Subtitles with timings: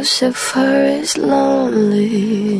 [0.00, 2.56] Lucifer is lonely.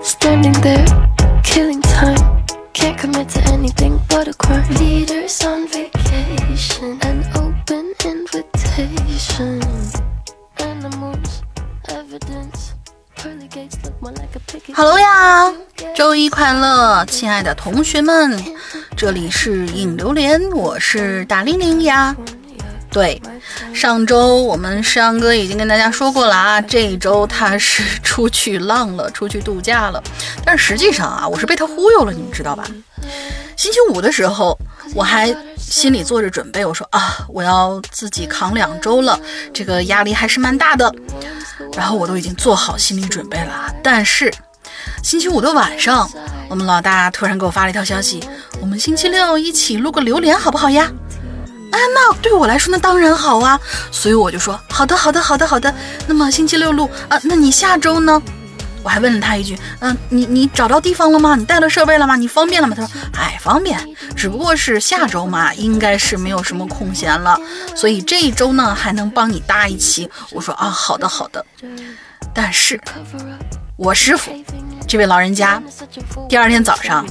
[0.00, 0.86] Standing there,
[1.42, 2.46] killing time.
[2.72, 4.64] Can't commit to anything but a crime.
[4.80, 9.60] Leaders on vacation, an open invitation.
[10.56, 11.42] Animals,
[11.90, 12.72] evidence.
[13.16, 14.74] Pearly gates look more like a picket.
[14.74, 15.52] Hello 呀，
[15.94, 18.42] 周一快乐，亲爱的同学们，
[18.96, 22.16] 这里是影榴莲，我是大玲玲呀。
[22.90, 23.20] 对，
[23.74, 30.02] 上周我们石阳哥已经跟大家说过了啊，这一周他是出去浪了，出去度假了。
[30.44, 32.64] 但实际上啊，我是被他忽悠了，你们知道吧？
[33.56, 34.56] 星期五的时候，
[34.94, 39.18] 我还心里做着准备，我说啊，我要自己扛两周了，
[39.52, 40.94] 这个压力还是蛮大的。
[41.76, 44.32] 然后我都已经做好心理准备了，但是
[45.02, 46.08] 星期五的晚上，
[46.48, 48.22] 我们老大突然给我发了一条消息，
[48.60, 50.90] 我们星期六一起录个榴莲好不好呀？
[51.74, 53.58] 啊，那对我来说那当然好啊，
[53.90, 55.74] 所以我就说好的，好的，好的，好的。
[56.06, 58.22] 那么星期六录啊，那你下周呢？
[58.84, 61.34] 我还问了他一句，嗯，你你找到地方了吗？
[61.34, 62.14] 你带了设备了吗？
[62.16, 62.76] 你方便了吗？
[62.76, 63.80] 他说，哎，方便，
[64.14, 67.36] 只不过是下周嘛，应该是没有什么空闲了，
[67.74, 70.08] 所以这一周呢还能帮你搭一期。
[70.30, 71.44] 我说啊，好的好的。
[72.34, 72.78] 但是，
[73.76, 74.30] 我师傅
[74.86, 75.60] 这位老人家，
[76.28, 77.04] 第二天早上，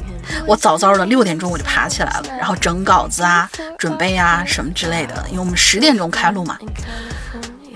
[0.47, 6.57] 我早早的六点钟我就爬起来了，然后整稿子啊、准备啊什么之类的，因为我们十点钟开录嘛。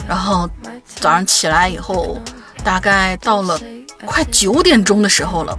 [0.07, 0.49] 然后
[0.85, 2.17] 早上起来以后，
[2.63, 3.59] 大概到了
[4.05, 5.57] 快九点钟的时候了，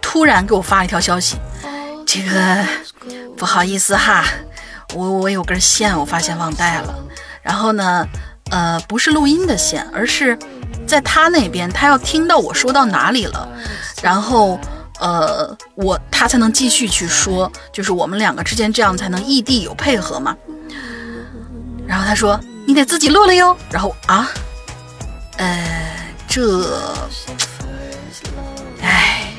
[0.00, 1.36] 突然给我发了一条消息，
[2.04, 2.66] 这个
[3.36, 4.24] 不好意思哈，
[4.94, 6.92] 我我有根线我发现忘带了，
[7.40, 8.08] 然后呢，
[8.50, 10.36] 呃，不是录音的线，而是。
[10.92, 13.48] 在他那边，他要听到我说到哪里了，
[14.02, 14.60] 然后，
[15.00, 20.36] 呃，我他才能继续去说，就是我们两个之间这样才能异地有配合嘛。
[21.86, 23.56] 然后他说你得自己录了哟。
[23.70, 24.28] 然后啊，
[25.38, 25.96] 呃，
[26.28, 26.62] 这，
[28.82, 29.32] 唉，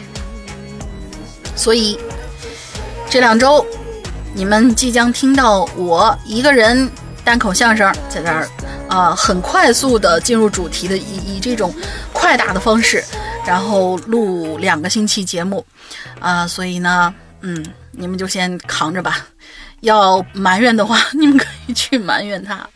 [1.56, 2.00] 所以
[3.12, 3.64] 这两周
[4.34, 6.90] 你们即将听到我一个人
[7.24, 8.48] 单口相声在这儿。
[8.90, 11.74] 啊，很快速的进入主题的，以以这种
[12.12, 13.04] 快打的方式，
[13.44, 15.66] 然后录两个星期节目，
[16.20, 19.26] 啊，所以呢，嗯，你们就先扛着吧。
[19.80, 22.68] 要埋怨的话， 你们可以去埋怨他。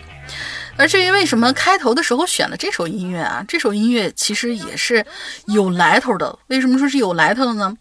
[0.76, 5.06] 而至于为什么开头的时候选了这首音乐啊，这首音乐其实也是
[5.46, 6.40] 有来头的。
[6.48, 7.78] 为什么说是有来头的呢？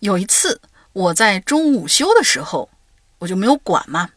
[0.00, 0.60] 有一次
[0.92, 2.68] 我在中午休的时候，
[3.18, 4.08] 我就没有管嘛。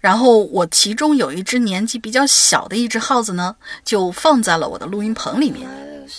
[0.00, 5.68] 然后我其中有一只年纪比较小的一只耗子呢，就放在了我的录音棚里面。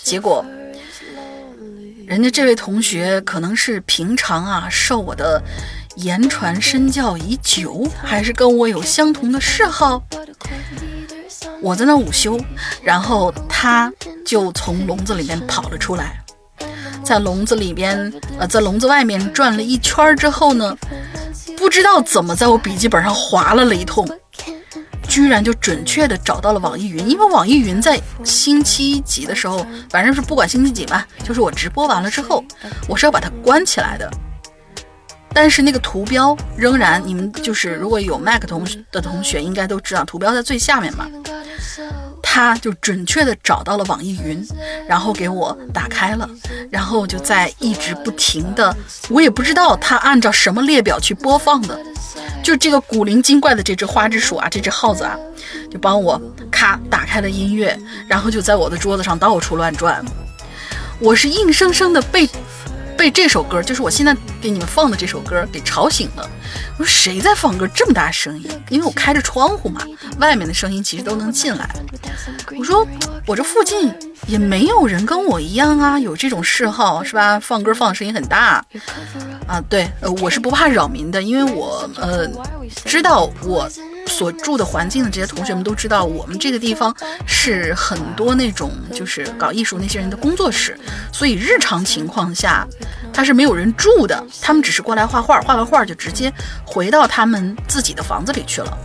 [0.04, 0.44] 结果，
[2.08, 5.42] 人家这位同学可能是平常啊受我的
[5.98, 10.04] 言传身教已久，还是跟我有相同的嗜好。
[11.62, 12.40] 我在那午休，
[12.81, 13.92] 然后他
[14.25, 16.22] 就从笼子里面跑了出来，
[17.03, 20.75] 在笼子里边，呃，在笼子外面转了一圈之后呢。
[21.56, 24.06] 不知道怎么在我笔记本上划了了一通，
[25.08, 27.08] 居然就准确的找到了网易云。
[27.09, 32.44] 因为网易云在星期几的时候，反正是不管星期几吧，就是我直播完了之后，
[32.88, 34.12] 我是要把它关起来的。
[35.33, 41.07] 但是那个图标仍然，你们就是如果有 Mac 同的同学应该都知道，图标在最下面嘛。
[42.21, 44.44] 他就准确的找到了网易云，
[44.88, 46.27] 然后给我打开了，
[46.71, 48.75] 然后就在一直不停的，
[49.09, 51.77] 我也不知道他按照什么列表去播放的，
[52.41, 55.15] 就这个古灵精怪的这只花枝鼠啊，这只耗子啊，
[55.69, 56.19] 就帮我
[56.50, 57.77] 咔打开了音乐，
[58.07, 60.03] 然后就在我的桌子上到处乱转，
[61.00, 62.27] 我是硬生生的被。
[62.98, 66.30] 被这首歌，就是我现在给你们放的这首歌给吵醒了。
[66.78, 68.50] 我说谁在放歌这么大声音？
[68.70, 69.81] 因为我开着窗户嘛，
[70.20, 71.70] 外面的声音其实都能进来。
[72.58, 72.88] 我说
[73.26, 73.94] 我这附近
[74.28, 77.40] 也没有人跟我一样啊，有这种嗜好是吧？
[77.40, 78.63] 放歌放的声音很大
[79.48, 79.62] 啊。
[79.69, 82.28] 对，呃，我是不怕扰民的，因为我呃
[82.86, 83.69] 知道我。
[84.07, 86.95] 所住的环境的这些同学们都知道，我们这个地方
[87.25, 90.77] 是很多那种就是搞艺术那些人的工作室，
[91.11, 92.67] 所以日常情况下
[93.11, 96.31] 他是没有人住的，他们只是过来画画，画完画就直接
[96.65, 98.77] 回到他们自己的房子里去了。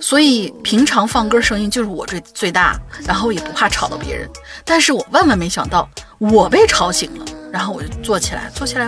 [0.00, 4.28] 所以平常放歌声音就是我最最大，然后也不怕吵到别人。
[4.64, 7.24] 但是我万万没想到，我被吵醒了。
[7.50, 8.86] 然后我就坐起来，坐起来，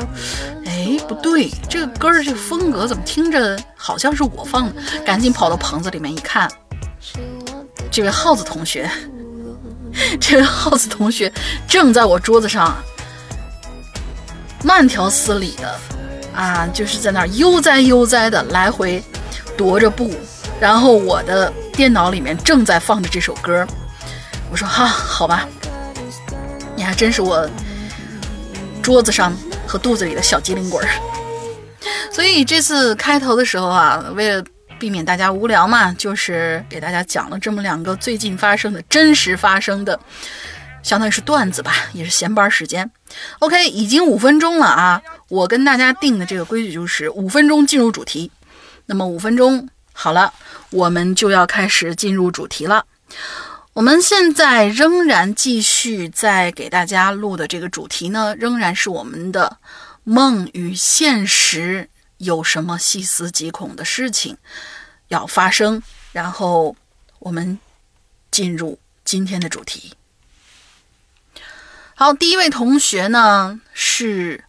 [0.67, 4.83] 哎，不对，这个歌儿这个风格怎么听着好像是我放的？
[5.03, 6.47] 赶紧跑到棚子里面一看，
[7.91, 8.91] 这位耗子同学，
[10.21, 11.33] 这位耗子同学
[11.67, 12.77] 正在我桌子上
[14.63, 15.81] 慢条斯理的
[16.35, 19.03] 啊，就是在那儿悠哉悠哉的来回
[19.57, 20.15] 踱着步，
[20.61, 23.67] 然后我的电脑里面正在放着这首歌，
[24.51, 25.49] 我说哈，好吧，
[26.77, 27.49] 你还真是我
[28.83, 29.35] 桌子上
[29.67, 30.89] 和肚子里的小机灵鬼儿。
[32.13, 34.45] 所以这次开头的时候啊，为了
[34.79, 39.99] 避免大家无聊嘛，就是给大家讲了这么两个最近发生的真实发生的，
[40.83, 42.91] 相当于是段子吧，也是闲班时间。
[43.39, 48.31] OK，已经五分钟了啊，我跟大家定的这个规矩就是五分钟进入主题。
[48.87, 49.69] 那么五分钟
[50.03, 50.33] 好了，
[50.71, 52.87] 我们就要开始进入主题了。
[53.75, 59.59] 我们现在仍然继续在给大家录的这个主题呢，仍然是我们的
[60.03, 64.39] 梦与现实有什么细思极恐的事情
[65.09, 65.83] 要发生。
[66.13, 66.75] 然后
[67.19, 67.59] 我们
[68.31, 69.93] 进入今天的主题。
[71.95, 74.45] 好，第一位同学呢是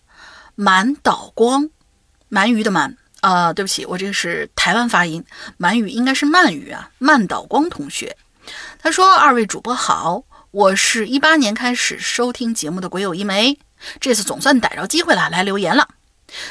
[0.56, 1.69] 满岛光，
[2.30, 2.95] 鳗鱼的鳗。
[3.22, 5.24] 啊，对不起，我这个是台湾发音，
[5.58, 6.90] 满语应该是鳗语啊。
[6.98, 8.18] 曼岛光同学，
[8.80, 13.60] 他说：“二位主播好，我是一八年开始收听节目的鬼友一枚，
[14.00, 15.88] 这次总算逮着机会了，来留言了。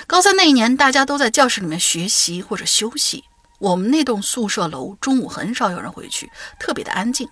[0.07, 3.25] 高三那一年，大家都在教室里面学习或者休息，
[3.59, 6.31] 我们那栋宿舍楼中午很少有人回去，
[6.61, 7.29] 特别的安静。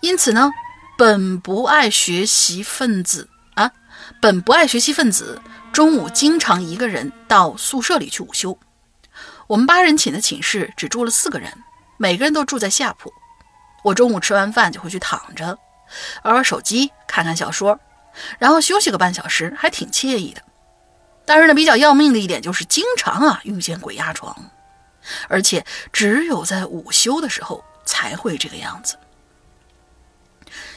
[0.00, 0.50] 因此呢，
[0.98, 3.72] 本不爱学习分子啊，
[4.20, 5.40] 本不爱学习分子。”
[5.72, 8.58] 中午经常一个人到宿舍里去午休。
[9.46, 11.50] 我们八人寝的寝室只住了四个人，
[11.96, 13.10] 每个人都住在下铺。
[13.82, 15.58] 我中午吃完饭就回去躺着，
[16.24, 17.80] 玩玩手机，看看小说，
[18.38, 20.42] 然后休息个半小时，还挺惬意的。
[21.24, 24.36] 但是呢，比较要命的一点就是经常啊遇见鬼压床，
[25.28, 28.98] 而且只有在午休的时候才会这个样子。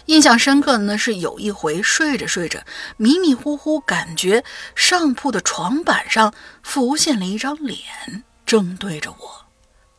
[0.06, 2.64] 印象深刻的呢是有一回睡着睡着，
[2.98, 4.44] 迷迷糊糊感觉
[4.76, 9.46] 上铺的床板上浮现了一张脸，正对着我，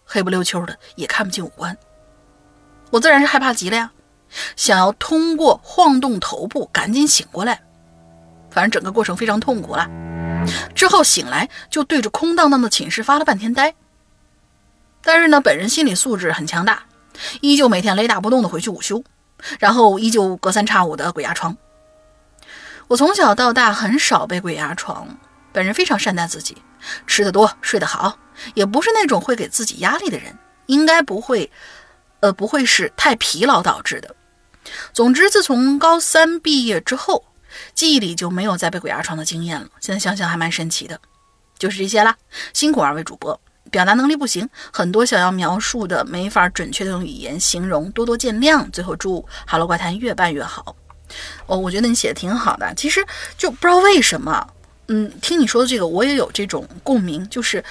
[0.05, 1.77] 黑不溜秋的，也看不清五官。
[2.91, 3.91] 我自然是害怕极了呀，
[4.55, 7.61] 想要通过晃动头部赶紧醒过来，
[8.49, 9.91] 反正整个过程非常痛苦了。
[10.77, 13.75] 之后醒来就对着空荡荡的寝室发了半天呆。
[15.03, 16.85] 但是呢，本人心理素质很强大，
[17.41, 19.03] 依旧每天雷打不动的回去午休。
[19.59, 21.57] 然后依旧隔三差五的鬼压床。
[22.89, 25.19] 我从小到大很少被鬼压床，
[25.53, 26.57] 本人非常善待自己，
[27.07, 28.19] 吃得多，睡得好，
[28.55, 31.51] 也不是那种会给自己压力的人，应该不会，
[32.21, 34.15] 呃，不会是太疲劳导致的。
[34.93, 37.25] 总之，自从高三毕业之后，
[37.75, 39.69] 记忆里就没有再被鬼压床的经验了。
[39.81, 41.01] 现在想想还蛮神奇的，
[41.59, 42.17] 就是这些啦。
[42.53, 43.41] 辛苦二位主播。
[43.77, 48.71] 表达能力不行，很多想要描述的没法准确的用语言形容，多多见谅。
[48.71, 50.75] 最后祝《哈喽怪谈》越办越好。
[51.45, 52.73] 哦，我觉得你写的挺好的。
[52.75, 53.05] 其实
[53.37, 54.49] 就不知道为什么，
[54.89, 57.29] 嗯，听你说的这个，我也有这种共鸣。
[57.29, 57.63] 就是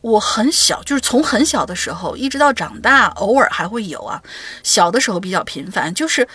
[0.00, 4.20] 我很小，就是从很小的时候一直到长大，偶尔还会有啊。
[4.64, 6.26] 小的时候比较频繁，就是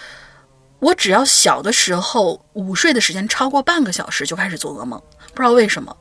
[0.79, 4.97] 我只要小的时候午睡的时间超过半个小时，就开始做噩梦，
[5.33, 5.93] 不知道为什么。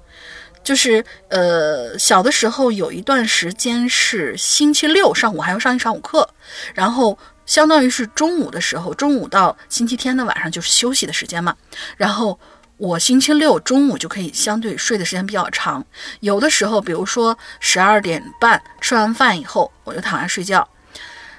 [0.66, 6.28] 就是呃，小的时候有一段时间是星期六上午还要上一上午课，
[6.74, 7.16] 然后
[7.46, 11.54] 相当于是中午的时候，中午到星期天的晚上就是休息的时间嘛。
[11.96, 12.36] 然后
[12.78, 15.87] 我星期六中午就可以相对睡的时间比较长，
[16.18, 20.68] 有的时候比如说十二点半吃完饭以后，我就躺下睡觉，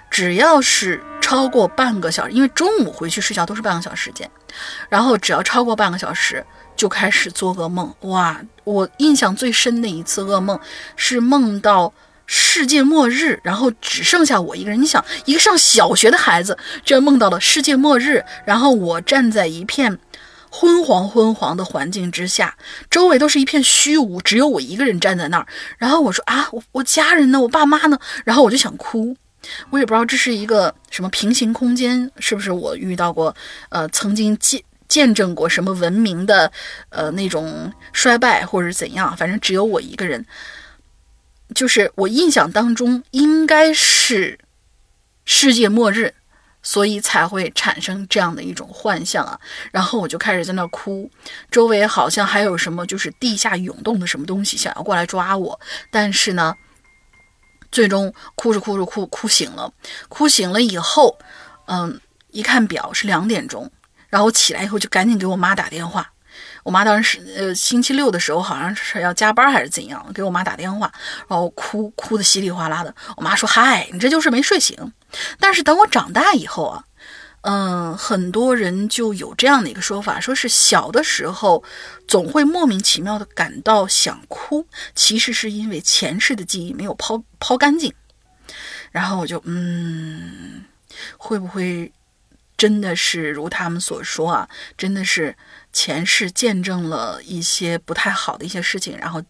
[0.10, 4.32] 只要是超过半个小时，因为中午回去睡觉都是半个小时时间，
[4.88, 6.46] 然后只要超过半个小时。
[6.78, 8.40] 就开始做噩梦，哇！
[8.64, 10.58] 我印象最深的一次噩梦
[10.96, 11.94] 是梦到
[12.26, 14.82] 世界末日，然后只剩下我一个人。
[14.82, 19.98] 你想，一个上小学的孩子居然梦到了世界末日，然后我站在一片
[20.50, 22.58] 昏黄昏黄的环境之下，
[22.90, 25.48] 周围都是一片虚无，只有我一个人站在那儿。
[25.78, 27.40] 然后我说啊，我我家人呢？
[27.40, 27.98] 我爸妈呢？
[28.26, 29.16] 然后我就想哭，
[29.70, 33.34] 我也不知道这是一个什么平行空间，是不是我遇到过？
[33.70, 34.62] 呃，曾经见。
[34.88, 36.52] 见证过什么文明的，
[36.90, 39.16] 呃，那种衰败或者怎样？
[39.18, 40.26] 反正只有我一个人，
[41.54, 44.40] 就是我印象当中应该是
[45.26, 46.14] 世界末日，
[46.64, 49.40] 所以才会产生这样的一种幻象啊。
[49.72, 51.10] 然后我就开始在那哭，
[51.52, 55.60] 周围好像还有什么就是地下涌动的什么东西想要过来抓我，
[55.92, 56.56] 但是呢，
[57.72, 59.74] 最终哭着哭着哭哭醒了，
[60.08, 61.18] 哭醒了以后，
[61.66, 62.00] 嗯，
[62.32, 63.70] 一看表是两点钟。
[64.10, 66.12] 然后我起来以后就赶紧给我妈打电话，
[66.64, 70.92] 我妈当时呃星期六的时候好像是要加班还是怎样，给我妈打电话，
[71.28, 72.94] 然后哭哭的稀里哗啦的。
[73.16, 74.94] 我妈说：“嗨，你这就是没睡醒。”
[75.40, 76.84] 但是等我长大以后啊，
[77.42, 81.64] 嗯，很多人就有这样的一个说法，说是小的时候
[82.08, 87.94] 总会莫名其妙的感到想哭，其实是因为前世的记忆没有抛抛干净。
[88.92, 90.66] 然后我就嗯，
[91.18, 91.92] 会不会
[92.58, 94.50] 真的是如他们所说啊？
[94.76, 95.38] 真的是
[95.72, 99.22] 前世见证了一些不太好的一些事情，然后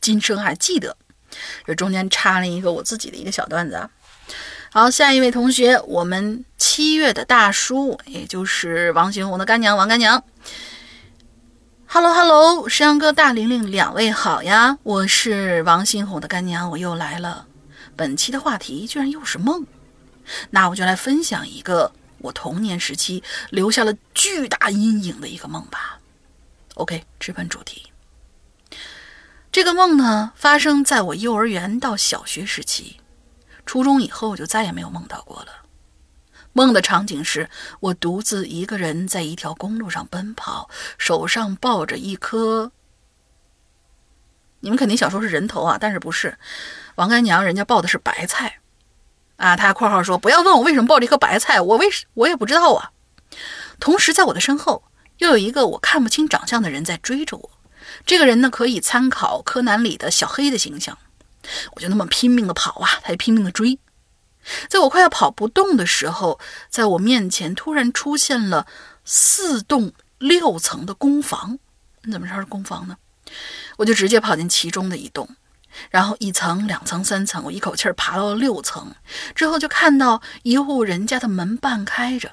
[0.00, 0.96] 今生还记得。
[1.66, 3.90] 这中间插了一个我自己的一个小段子啊。
[4.70, 10.22] 好，下一位同学，我们七月的大叔，也就是王新红的干娘王干娘。
[11.86, 17.46] Hello Hello，山哥大玲玲两位好呀，我是王新红的干娘，我又来了。
[17.94, 19.66] 本期的话题居然又是梦，
[20.50, 21.92] 那我就来分享一个
[22.26, 26.00] 我童年时期留下了巨大阴影的一个梦吧。
[26.74, 27.90] OK，直奔主题。
[29.50, 33.00] 这个梦呢，发生在我幼儿园到小学时期。
[33.64, 35.64] 初中以后我就再也没有梦到过了。
[36.52, 42.70] 梦的场景是我独自一个人在一条公路上奔跑，手上抱着一颗……
[44.60, 46.38] 你们肯定想说是人头啊，但是不是？
[46.96, 48.60] 王干娘人家抱的是白菜
[49.36, 49.56] 啊！
[49.56, 52.90] 他括号说：“不要问我为什么抱着一颗白菜，我为什我也不知道啊。”
[53.78, 54.84] 同时，在我的身后
[55.18, 57.50] 又有一个我看不清长相的人在追着我。
[58.04, 60.96] 这个人呢，可以参考柯南里的小黑的形象。
[61.72, 63.78] 我就那么拼命的跑啊，他就拼命的追。
[64.68, 68.66] 在我快要跑不动的时候，在我面前突然出现了
[69.04, 71.58] 四栋六层的公房。
[72.02, 72.96] 你怎么知道是公房呢？
[73.76, 75.28] 我就直接跑进其中的一栋，
[75.90, 78.94] 然后一层、两层、三层，我一口气爬到了六层。
[79.34, 82.32] 之后就看到一户人家的门半开着，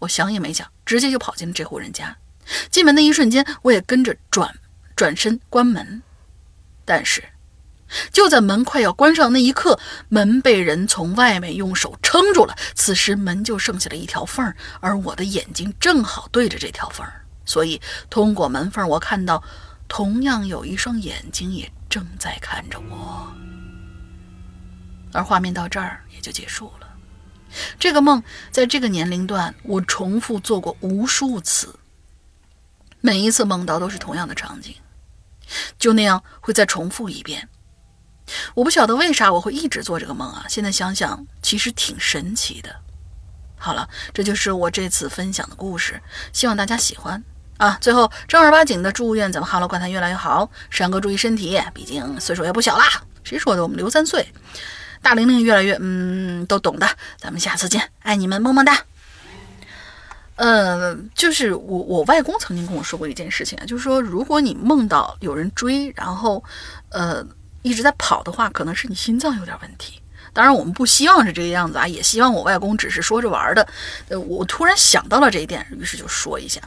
[0.00, 2.16] 我想也没想，直接就跑进了这户人家。
[2.70, 4.54] 进门的一瞬间，我也跟着转
[4.96, 6.02] 转身关门，
[6.84, 7.22] 但是。
[8.12, 9.80] 就在门快要关上那一刻，
[10.10, 12.54] 门被人从外面用手撑住了。
[12.74, 17.06] 此时门就剩下了一条缝，而我的眼睛正好对着这条缝，
[17.46, 17.80] 所以
[18.10, 19.42] 通过门缝，我看到
[19.88, 23.32] 同样有一双眼睛也正在看着我。
[25.12, 26.88] 而画面到这儿也就结束了。
[27.78, 31.78] 这个梦在这个年龄段，我重复做过无数次，
[33.00, 34.74] 每一次梦到都是同样的场景，
[35.78, 37.48] 就那样会再重复一遍。
[38.54, 40.44] 我不晓得为啥我会一直做这个梦啊！
[40.46, 42.82] 现在想想，其实挺神奇的。
[43.56, 46.02] 好了，这就是我这次分享的故事，
[46.34, 47.24] 希望大家喜欢
[47.58, 47.76] 啊！
[47.80, 52.84] 最后正儿八经的祝愿咱们哈喽怪谈越来越好，山哥注意身体，毕竟岁数也不小啦。
[53.22, 53.62] 谁说的？
[53.62, 54.26] 我们刘三岁，
[55.02, 55.76] 大玲玲越来越……
[55.78, 56.88] 嗯，都懂的。
[57.18, 58.78] 咱们下次见，爱你们，么么哒。
[60.36, 66.42] 呃，就是我我外公曾经跟我说过一件事情，就是说如果你梦到有人追，然后
[66.88, 67.26] 呃。
[67.62, 70.00] 一直在跑的话，可能是你心脏有点问题。
[70.32, 73.66] 当然，我们不希望是这个样子啊，也希望我外公只是说着玩的。
[74.08, 76.60] 呃，我突然想到了这一点，于是就说一下。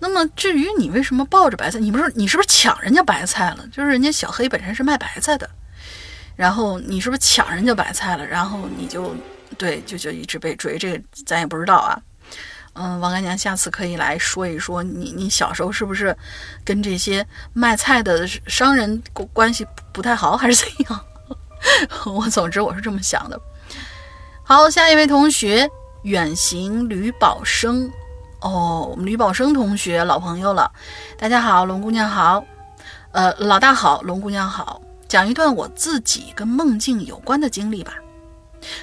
[0.00, 3.66] 那么，至于你为什么抱着白菜，你不是你是不是抢人家白菜了？
[3.70, 5.48] 就是人家小黑本身是卖白菜的，
[6.36, 8.26] 然后你是不是抢人家白菜了？
[8.26, 9.14] 然后你就
[9.58, 12.00] 对，就就一直被追，这个咱也不知道啊。
[12.72, 16.16] 嗯，王干娘，下次可以来说一说你你小时候是不是
[16.64, 19.02] 跟这些卖菜的商人
[19.32, 21.04] 关系不太好，还是怎样？
[22.06, 23.38] 我总之我是这么想的。
[24.44, 25.68] 好，下一位同学，
[26.04, 27.90] 远行吕宝生。
[28.40, 30.72] 哦，我们吕宝生同学老朋友了。
[31.18, 32.42] 大家好，龙姑娘好。
[33.12, 34.80] 呃，老大好，龙姑娘好。
[35.08, 37.94] 讲一段我自己跟梦境有关的经历吧。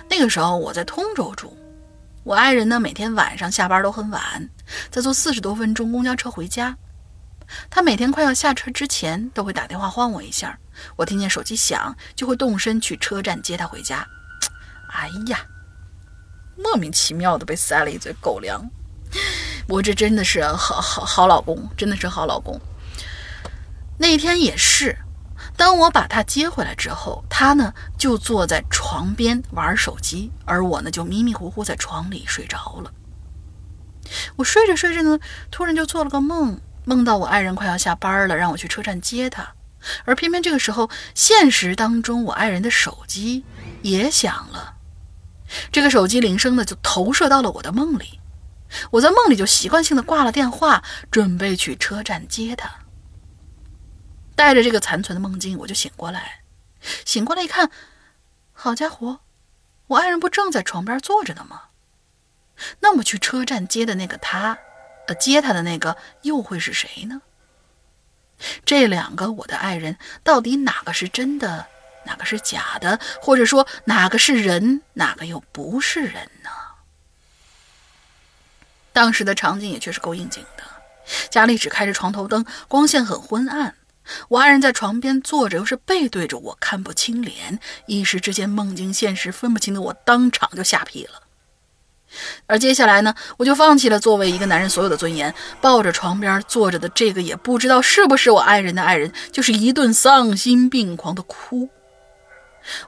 [0.09, 1.57] 那个时候我在通州住。
[2.23, 4.47] 我爱人呢，每天晚上下班都很晚，
[4.91, 6.75] 再坐四十多分钟公交车回家。
[7.69, 10.55] 他每天快要下车之前，都会打电话唤我一下。
[10.97, 14.05] 我听见手机响，就会动身去车站接他回家。
[14.91, 15.39] 哎呀，
[16.57, 18.61] 莫名其妙的被塞了一嘴狗粮。
[19.67, 22.59] 我这真的是好好好老公，真的是好老公。
[23.97, 24.97] 那天也是。
[25.55, 32.91] 当我把他接回来之后，他呢就坐在床边玩手机，而我呢就迷迷糊糊在床里睡着了。
[34.35, 35.19] 我睡着睡着呢，
[35.49, 39.47] 突然就做了个梦，梦到我爱人快要下班了，让我去车站接他。
[40.05, 43.43] 而偏偏这个时候，现实当中我爱人的手机
[43.81, 44.75] 也响了，
[45.71, 48.19] 这个手机铃声呢就投射到了我的梦里。
[48.91, 52.69] 我在梦里就习惯性的挂了电话，准备去车站接他。
[54.35, 56.41] 带着这个残存的梦境，我就醒过来。
[57.05, 57.71] 醒过来一看，
[58.53, 59.21] 好家伙，
[59.87, 61.63] 我爱人不正在床边坐着呢吗？
[62.79, 64.57] 那么去车站接的那个他，
[65.07, 67.21] 呃，接他的那个又会是谁呢？
[68.63, 71.67] 这两个我的爱人，到底哪个是真的，
[72.05, 72.99] 哪个是假的？
[73.21, 76.29] 或者说哪个是人，哪个又不是人？
[78.97, 80.63] 当时的场景也确实够应景的，
[81.29, 83.75] 家里只开着床头灯，光线很昏暗。
[84.27, 91.21] 我爱人在床边坐着，又是背对着我，看不清脸，一时之间梦境现实分不清的我，当场就吓屁了。
[92.47, 101.69] 而接下来呢，我就放弃了作为一个男人所有的尊严，抱着床边坐着的这个也不知道是不是我爱人的爱人，就是一顿丧心病狂的哭。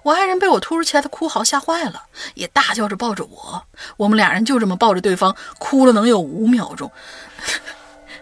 [0.04, 3.64] 我爱人被我突如其来的哭嚎吓坏了，也大叫着抱着我。
[3.98, 6.92] 我们俩人就这么抱着对方哭了，能有五秒钟，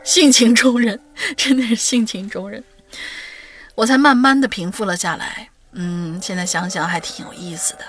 [0.04, 1.00] 性情中人，
[1.36, 2.64] 真的是性情中人。
[3.76, 5.50] 我才慢慢的平复了下来。
[5.74, 7.86] 嗯，现在想想还挺有意思的，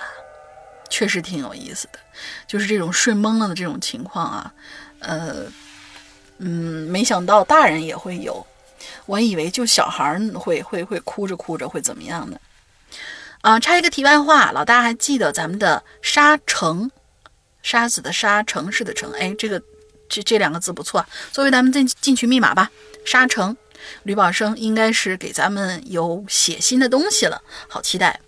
[0.90, 1.98] 确实挺有意思的。
[2.46, 4.52] 就是这种睡懵了的这种情况啊，
[4.98, 5.44] 呃，
[6.38, 8.46] 嗯，没想到大人也会有，
[9.06, 12.38] 我以为就小孩会会会哭着哭着会怎么样的。
[13.40, 16.90] 啊，插一个题外话，老大还记得咱们的沙城，
[17.62, 19.62] 沙子的沙，城市的城，哎，这个
[20.08, 22.70] 这这两个字不错，作为咱们进进群密码吧。
[23.04, 23.56] 沙城，
[24.02, 28.20] 吕宝生应该是给咱们有写新的东西了，好期待。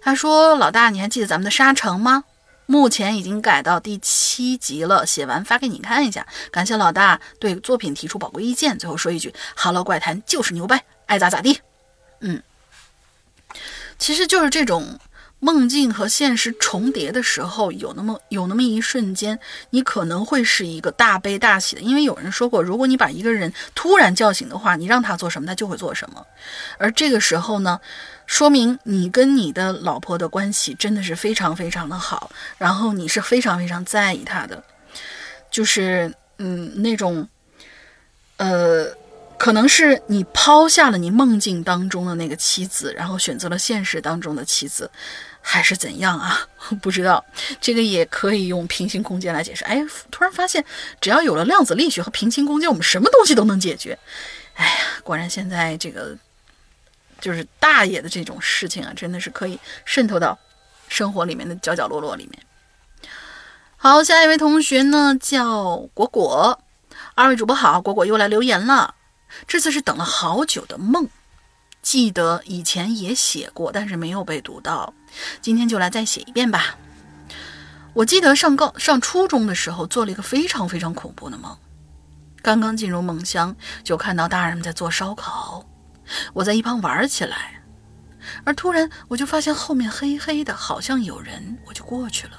[0.00, 2.24] 他说：“老大，你还记得咱们的沙城吗？
[2.66, 6.26] 目前已经改到第七集了，写完发给你看一下。
[6.50, 8.78] 感谢老大对作品提出宝贵意见。
[8.78, 11.60] 最后说一句哈喽怪谈就是牛掰，爱咋咋地。
[12.20, 12.40] 嗯。”
[13.98, 14.98] 其实就是这种
[15.40, 19.38] 梦境和现实重叠的时候，有那么有那么一瞬间，
[19.70, 21.82] 你可能会是一个大悲大喜的。
[21.82, 26.26] 因为有人说过，如果你把一个人突然叫醒的话，你让他做什么，他就会做什么。
[26.78, 27.78] 而这个时候呢，
[28.26, 34.64] 说明你跟你的老婆的关系真的是非常非常的好，然后你是非常非常在意她的，
[35.50, 37.28] 就是嗯那种，
[38.38, 38.96] 呃。
[39.36, 44.90] 可能是你抛下了你梦境当中的那个妻子，然后选择了现实当中的妻子，
[45.42, 46.48] 还是怎样啊？
[46.80, 47.22] 不知道，
[47.60, 49.64] 这个也可以用平行空间来解释。
[49.64, 50.64] 哎，突然发现，
[51.00, 53.98] 只要有了量子力学和平行空间，我们什么东西都能解决。
[54.54, 54.72] 哎呀，
[55.02, 56.16] 果然现在这个
[57.20, 60.38] 就是大爷的这种事情啊，真的是可以渗透到
[60.88, 62.42] 生活里面的角角落落里面。
[63.76, 66.58] 好，下一位同学呢叫果果，
[67.14, 68.94] 二位主播好，果果又来留言了。
[69.46, 71.08] 这次是等了好久的梦，
[71.82, 74.94] 记得以前也写过，但是没有被读到，
[75.40, 76.76] 今天就来再写一遍吧。
[77.92, 81.56] 我记得上高上初中的时候做了一个非常非常恐怖的梦，
[82.42, 85.64] 刚刚进入梦乡就看到大人们在做烧烤，
[86.32, 87.62] 我在一旁玩起来，
[88.44, 92.32] 而突然我就发现后面黑黑的，好像有人，我就过去了，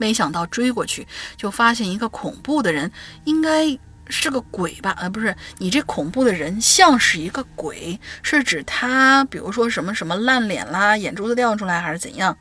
[0.00, 2.90] 没想到追过去就发现一个恐怖的人，
[3.24, 3.78] 应该。
[4.08, 4.94] 是个鬼吧？
[4.98, 12.36] 呃，不是，你这恐怖的人像是一个鬼，是指他，比如说什么什么烂脸啦，眼珠子掉出来，还是怎样？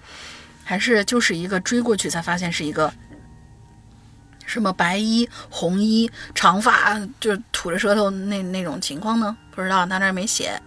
[0.63, 2.91] 还是就是一个追过去才发现是一个
[4.45, 9.35] 什么白衣红衣长发，就吐着舌头那那种情况呢？
[9.51, 10.61] 不知道，他那没写。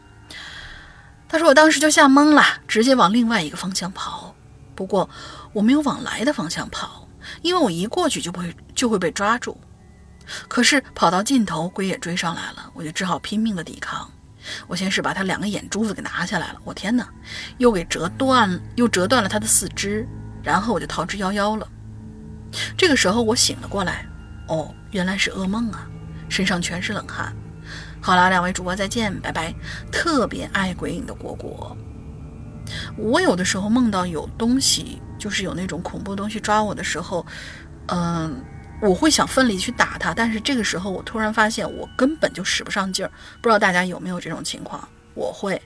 [1.29, 4.35] 他说我当时就吓懵了，直接往另外一个方向跑。
[4.75, 5.09] 不过
[5.53, 7.09] 我没有往来的方向跑，
[7.43, 9.61] 因为我一过去就会就会被抓住。
[10.47, 14.11] 可是跑到尽头，鬼也追上来了，我就只好拼命的抵抗。
[14.67, 17.07] 我先是把他两个眼珠子给拿下来了，我天哪，
[17.59, 20.07] 又给折断，又折断了他的四肢，
[20.43, 21.69] 然后我就逃之夭夭了。
[22.77, 24.07] 这个时候我醒了过来，
[24.47, 25.87] 哦，原来是噩梦啊，
[26.29, 27.35] 身上全是冷汗。
[28.01, 29.53] 好了，两位主播再见，拜拜。
[29.91, 31.77] 特别爱鬼影的果果，
[32.97, 37.27] 我有的时候梦到有东西，就是有那种恐怖东西抓我的时候，
[37.87, 38.43] 嗯。
[38.81, 43.11] 我会想奋力去打它，但是这个时候我突然发现我根本就使不上劲儿。
[43.41, 44.89] 不知道大家有没有这种情况？
[45.15, 45.61] 我会，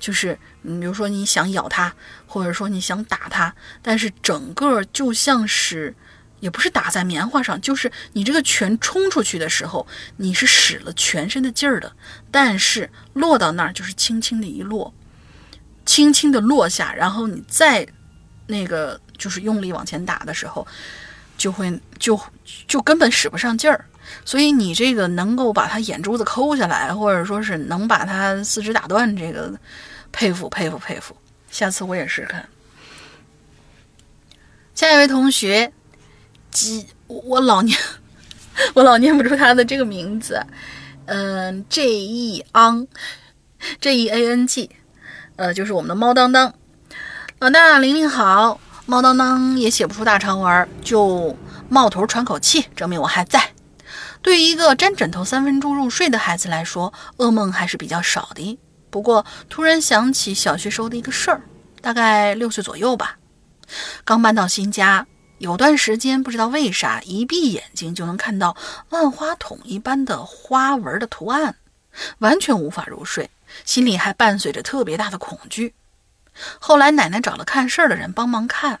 [0.00, 1.94] 就是你，比如说你想咬它，
[2.26, 5.94] 或者说你想打它，但是整个就像是，
[6.40, 11.92] 也不是打在棉花上，就是你这个拳冲出去的时候，你是使了全身的劲儿的，
[12.30, 14.94] 但是落到那儿就是轻轻的一落，
[15.84, 17.86] 轻轻的落下，然后你再
[18.46, 20.66] 那个就是用力往前打的时候。
[21.36, 22.18] 就会就
[22.66, 23.84] 就根本使不上劲儿，
[24.24, 29.52] 所以你这个能够把他眼珠子抠下来，或者说是能把他四肢打断，这个
[30.12, 31.16] 佩服佩服佩服。
[31.50, 32.48] 下次我也试试看。
[34.74, 35.72] 下一位同学，
[36.50, 37.78] 鸡，我老念
[38.74, 40.44] 我老念不出他的这个名字，
[41.06, 44.70] 嗯，J E Ang，J E A N G，
[45.36, 46.54] 呃，就是我们的猫当当。
[47.38, 48.60] 老大，玲玲好。
[48.88, 51.36] 猫当当也写不出大长文，就
[51.68, 53.50] 冒头喘口气，证明我还在。
[54.22, 58.58] 对于一个沾枕头三分钟入睡的孩子来说，噩梦还是比较少的。
[58.88, 61.42] 不过突然想起小学时候的一个事儿，
[61.80, 63.18] 大概六岁左右吧，
[64.04, 65.04] 刚搬到新家，
[65.38, 68.56] 有段时间不知道为啥，一闭眼睛就能看到
[68.90, 71.56] 万花筒一般的花纹的图案，
[72.18, 73.28] 完全无法入睡。
[73.64, 75.74] 心里还伴随着特别大的恐惧。
[76.58, 78.80] 后来奶奶找了看事儿的人帮忙看，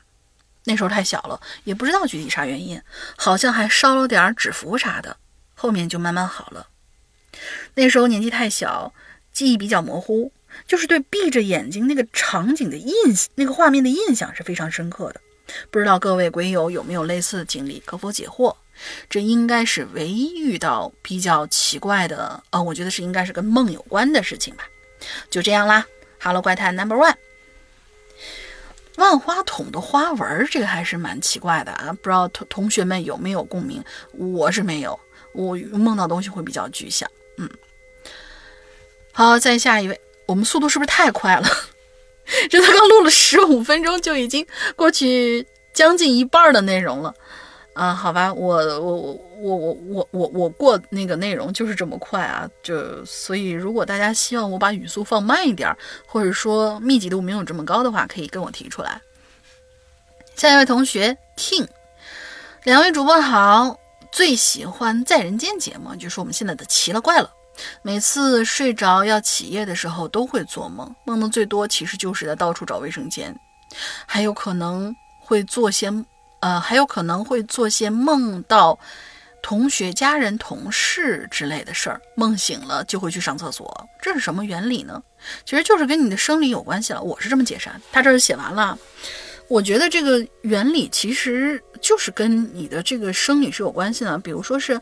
[0.64, 2.80] 那时候太小了，也不知道具体啥原因，
[3.16, 5.16] 好像还烧了点纸符啥的，
[5.54, 6.68] 后面就慢慢好了。
[7.74, 8.92] 那时候年纪太小，
[9.32, 10.32] 记忆比较模糊，
[10.66, 15.20] 就是对闭着眼睛那个场景的印象那个画面的印象是非常深刻的。
[15.70, 18.56] 不知道各位鬼友有没有类似的经历，可否解惑？
[19.08, 24.64] 这应该是唯一遇到比较奇怪的，呃，我觉得是应该是跟梦有关的事情吧。
[25.30, 25.86] 就这样啦
[26.20, 27.14] ，Hello 怪谈 Number One，
[28.96, 33.82] 万花筒的花纹，这个还是蛮奇怪的啊，不知道同同学们有没有共鸣？
[34.12, 34.98] 我是没有，
[35.32, 37.10] 我梦到东西会比较具象。
[37.38, 37.48] 嗯，
[39.12, 41.48] 好，再下一位，我们速度是不是太快了？
[42.50, 47.14] 这才刚录了十五分钟，就已经过去将近一半的内容了。
[47.76, 58.98] 啊，好吧，我我我我我我我我过那个内容就是这么快啊，就所以如果大家希望我把语速放慢一点，或者说密集度没有这么高的话，可以跟我提出来。
[60.36, 61.66] 下一位同学 King，
[62.64, 63.78] 两位主播好，
[64.10, 67.30] 最喜欢在人间节目，就是我们现在的奇了怪了。
[67.82, 73.38] 每次睡着要起夜的时候都会做梦，梦的最多其实就是在到处找卫生间，
[74.06, 75.92] 还有可能会做些。
[76.46, 78.78] 呃，还有可能会做些梦到
[79.42, 85.02] 同学、家人、同事之类的事儿，梦醒了就会去上厕所，这是什么原理呢？
[85.44, 87.02] 其实就是跟你的生理有关系了。
[87.02, 88.78] 我是这么解释，他这儿写完了。
[89.48, 94.16] 我觉得这个原理其实就是跟你的这个生理是有关系的。
[94.16, 94.80] 比如说是，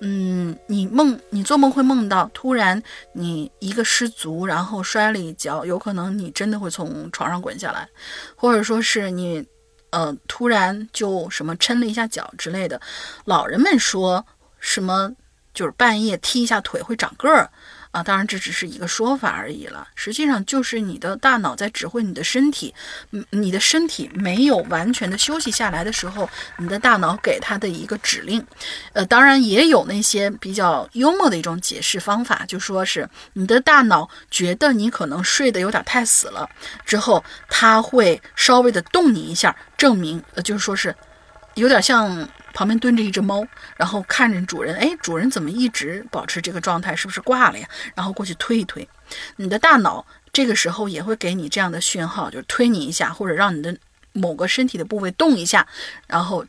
[0.00, 7.86] 嗯，你梦，你做梦会梦到突然你一个失足，然后摔了一跤，有可能你真的会从床上滚下来，
[8.34, 9.46] 或者说是你。
[9.92, 12.80] 呃，突然就什么抻了一下脚之类的，
[13.24, 14.26] 老人们说
[14.58, 15.12] 什么
[15.54, 17.50] 就是半夜踢一下腿会长个儿。
[17.92, 19.86] 啊，当然这只是一个说法而已了。
[19.94, 22.74] 实际上就是你的大脑在指挥你的身体，
[23.30, 28.44] 你的身体没有完全的休息下来的时候，你的大脑给他的一个指令。
[28.94, 36.48] 呃，当然也有那些比较幽默的一种解释方法，就说是你的大脑觉得你可能睡得有点太死了，
[36.86, 40.94] 之后他会稍微的动你一下，证明呃，就是说是
[41.54, 42.26] 有点像。
[42.52, 46.94] 旁边蹲着一只猫，然后看着主人，哎，主人怎么一直保持这个状态？
[46.94, 47.68] 是不是挂了呀？
[47.94, 48.88] 然后过去推一推，
[49.36, 53.76] 你的大脑这个时候也会给你这样的讯号，就是推你一下，或者让你的
[54.12, 55.66] 某个身体的部位动一下，
[56.06, 56.44] 然后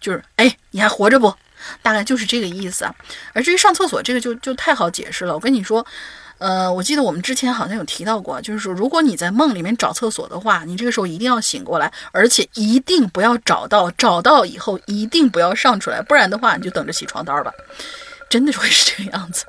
[0.00, 1.34] 就是哎，你还活着不？
[1.82, 2.94] 大概就是这个意思啊。
[3.32, 5.34] 而至于上厕所这个，就就太好解释了。
[5.34, 5.86] 我跟你说。
[6.38, 17.52] 呃，我记得我们之前好像有提到过，就是说，如果你在梦里面找厕所的话，你这个时候一定要醒过来，而且一定不要找到，找到以后一定不要上出来，不然的话你就等着洗床单吧，
[18.30, 19.44] 真的会是这个样子。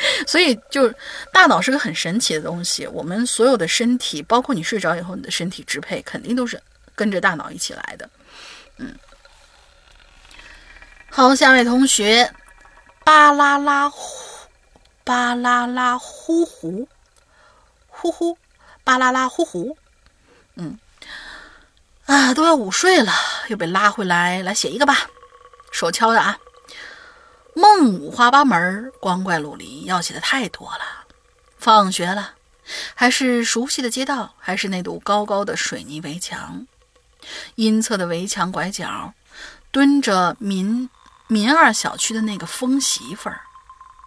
[0.26, 0.90] 所以，就
[1.32, 6.60] 大脑是个很神奇的东西，我们所有的身体，包括你睡着以后你的身体支配，肯定都是
[6.94, 8.08] 跟着大脑一起来的。
[8.78, 8.94] 嗯，
[11.10, 12.32] 好，下位同学，
[13.04, 13.90] 巴啦啦。
[15.10, 16.86] 巴啦啦呼呼，
[17.88, 18.38] 呼呼，
[18.84, 19.76] 巴啦啦呼呼，
[20.54, 20.78] 嗯，
[22.06, 23.12] 啊，都要午睡了，
[23.48, 25.10] 又被拉回来来写一个吧，
[25.72, 26.38] 手敲的啊。
[27.56, 31.06] 梦五花八门，光怪陆离，要写的太多了。
[31.58, 32.34] 放学了，
[32.94, 36.68] 还是熟悉的街道，还是那堵高高的水泥围墙，
[37.56, 39.12] 阴侧的围墙拐角，
[39.72, 40.88] 蹲着民
[41.26, 43.40] 民二小区的那个疯媳妇儿，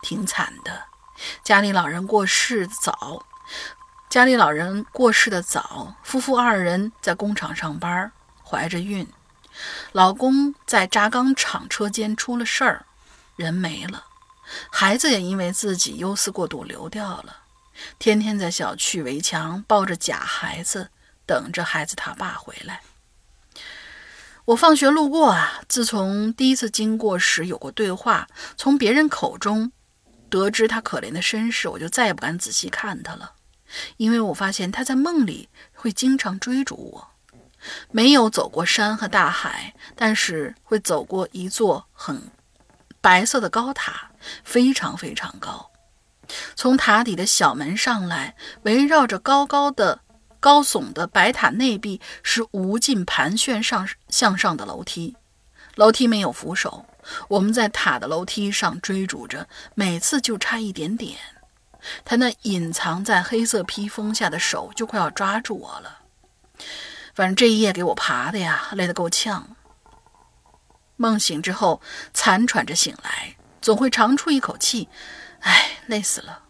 [0.01, 0.92] 挺惨的。
[1.43, 3.25] 家里老人过世早，
[4.09, 8.11] 家里老人过世的早，夫妇二人在工厂上班，
[8.43, 9.07] 怀着孕，
[9.91, 12.85] 老公在轧钢厂车间出了事儿，
[13.35, 14.05] 人没了，
[14.71, 17.37] 孩子也因为自己忧思过度流掉了，
[17.97, 20.89] 天天在小区围墙抱着假孩子，
[21.25, 22.81] 等着孩子他爸回来。
[24.45, 29.71] 我放学路过啊，自从第一次经过时有过对话，从别人口中。
[30.33, 33.33] 得知他可怜的身世，我就再也不敢仔细看他了，
[33.97, 37.07] 因为我发现他在梦里会经常追逐我。
[37.91, 42.31] 没有走过山和大海，但是会走过一座很
[42.99, 44.09] 白色的高塔，
[44.43, 45.69] 非常非常高。
[46.55, 49.99] 从塔底的小门上来，围绕着高高的、
[50.39, 55.15] 高耸的白塔内壁是无尽盘旋上向上的楼梯，
[55.75, 56.85] 楼梯没有扶手。
[57.27, 61.17] 我们在塔的楼梯上追逐着，每次就差一点点，
[62.05, 65.99] 他那隐藏在黑色披风下的手就快要抓住我了。
[67.13, 69.55] 反正这一夜给我爬的呀，累得够呛。
[70.95, 71.81] 梦醒之后，
[72.13, 74.87] 残喘着醒来，总会长出一口气，
[75.39, 76.43] 唉，累死了。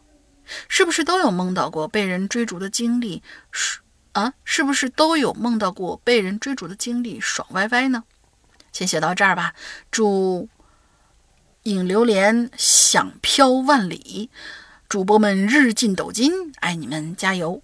[0.67, 3.23] 是不是都有梦到过被人追逐的经历？
[3.51, 3.79] 是
[4.11, 7.19] 啊，是不是都有梦到过被人追逐的经历？
[7.19, 8.03] 爽歪歪呢？
[8.73, 9.53] 先写到这儿吧。
[9.89, 10.49] 祝
[11.63, 14.29] 引榴莲想飘万里，
[14.89, 17.61] 主播们日进斗金，爱你们，加油！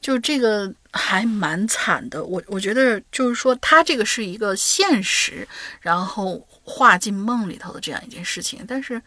[0.00, 5.46] 就这个还蛮惨的，我我觉得就是说，他这个是一个现实，
[5.80, 9.00] 然后画进梦里头的这样一件事情，但是，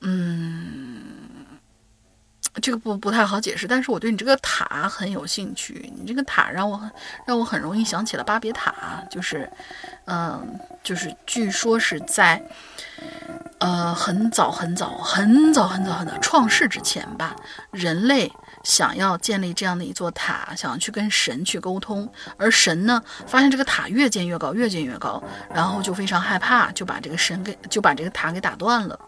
[0.00, 1.25] 嗯，
[2.60, 3.66] 这个不不太好解释。
[3.66, 6.90] 但是我对你这个塔很有兴趣，你这个塔让我很
[7.26, 9.50] 让我很容易想起了巴别塔，就是，
[10.06, 12.42] 嗯，就是据说是在。
[13.58, 17.34] 呃，很早很早很早很早很早创世之前吧，
[17.70, 18.30] 人类
[18.62, 25.22] 想要建立这样的一座塔，想要去跟神去沟通，而神呢，发现这个塔越建越高，越建越高，
[25.54, 28.98] 然后就非常害怕，就把这个神给就把这个塔给打断了。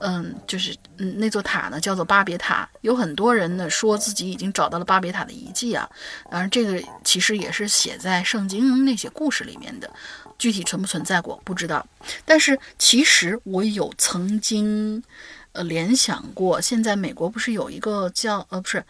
[0.00, 5.88] 嗯，就是嗯，那座塔呢叫做巴别塔，有很多人呢说自己已经找到了巴别塔的遗迹啊，
[6.30, 9.90] 当然这个其实也是写在圣经那些故事里面的。
[10.38, 11.86] 具体存不存在过不知道，
[12.24, 15.04] 但是其实我有曾经，
[15.52, 16.58] 呃，联想过。
[16.58, 18.82] 现在美国不是有一个叫呃，不是，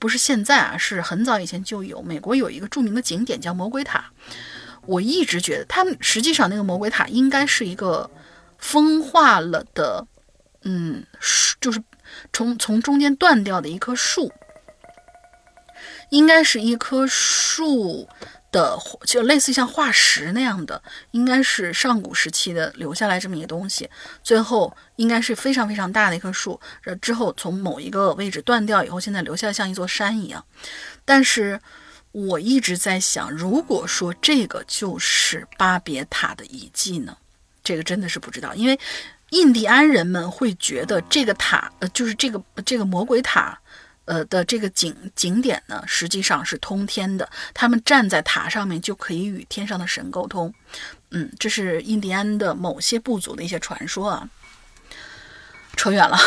[0.00, 2.02] 不是现在啊，是很早以前就有。
[2.02, 4.10] 美国有一个著名的景点叫魔鬼塔，
[4.86, 8.10] 我一直觉得他们实际上那个魔鬼塔应该是一个
[8.58, 10.04] 风化了的，
[10.62, 11.82] 嗯，树就是
[12.32, 14.32] 从从中间断掉的一棵树，
[16.10, 18.08] 应该是一棵树。
[18.50, 23.90] 的就类似像化石那样的，应该是上古时期的留下来这么一个东西。
[24.22, 30.42] 最后应该是非常非常大的一棵树，这之后从某一个位置断掉以后，现在留下像一座山一样。
[31.04, 31.60] 但是
[32.10, 37.18] 我一直在想，如果说这个就是巴别塔的遗迹呢？
[37.62, 38.80] 这个真的是不知道，因为
[39.30, 43.58] 印第安人们会觉得这个塔，呃，就是这个这个魔鬼塔。
[44.10, 47.28] 呃的这个景景点呢，实际上是通天的。
[47.52, 50.50] 他们站在塔上面就可以与天上的神沟通。
[51.10, 54.26] 嗯，这是印第安的某些部族的一些传说啊。
[55.76, 56.18] 扯远了，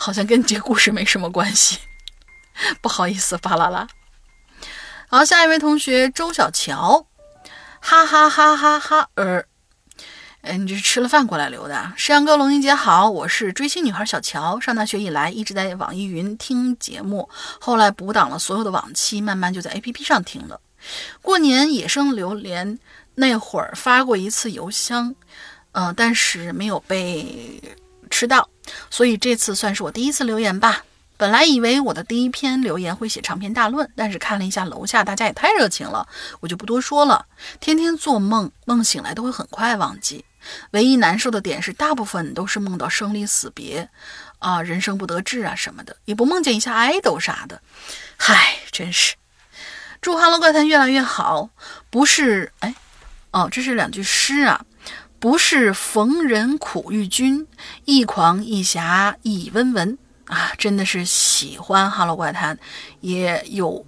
[0.00, 1.78] 好像跟这个故事没什么关系。
[2.80, 3.86] 不好意思，巴拉拉。
[5.06, 7.06] 好，下一位同学周小乔，
[7.78, 9.44] 哈哈哈哈哈呃。
[10.42, 11.92] 哎，你这是吃了饭过来留的？
[11.96, 14.58] 石羊哥、龙英姐好，我是追星女孩小乔。
[14.58, 17.28] 上大学以来一直在网易云听节目，
[17.60, 20.60] 后来补档了所有的往期，慢慢就在 APP 上听了。
[21.20, 22.76] 过年野生榴莲
[23.14, 25.14] 那会儿发过一次邮箱，
[25.70, 27.62] 嗯，但是没有被
[28.10, 28.48] 吃到，
[28.90, 30.84] 所以这次算是我第一次留言吧。
[31.16, 36.04] 本来以为我的第一篇留言会写长篇大论，但是看了一下楼下大家也太热情了，
[36.40, 37.26] 我就不多说了。
[37.60, 40.24] 天天做梦，梦醒来都会很快忘记。
[40.72, 43.88] 唯一难受的点是，大部分都是梦到生离死别，
[44.38, 47.60] 啊，人生不得志啊什么的，也不梦见一下爱豆啥的。
[48.16, 49.14] 嗨，真是。
[50.00, 51.50] 祝《哈喽怪谈》越来越好。
[51.88, 52.74] 不是，哎，
[53.30, 54.64] 哦，这是两句诗啊。
[55.20, 57.46] 不是逢人苦遇君，
[57.84, 62.56] 一狂一侠一温文啊，真的是喜欢《哈喽怪谈》，
[63.00, 63.86] 也有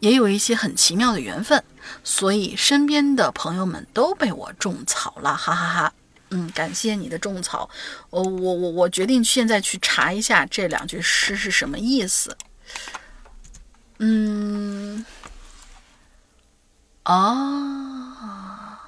[0.00, 1.64] 也有一些很奇妙的缘分。
[2.04, 5.92] 所以身边的朋友们都被我种草了，哈哈哈。
[6.30, 7.70] 嗯，感谢你的种草。
[8.10, 12.36] 我我我我决定现在去查一下这两句诗是什么意思。
[13.98, 15.06] 嗯，
[17.04, 18.80] 啊，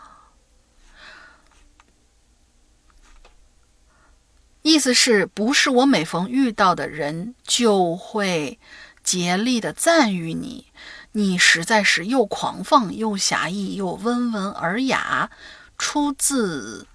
[4.62, 8.58] 意思是不是我每逢遇到的人就会
[9.04, 10.66] 竭力的赞誉你？
[11.12, 15.30] 你实在是又狂放又侠义又温文尔雅，
[15.76, 16.86] 出自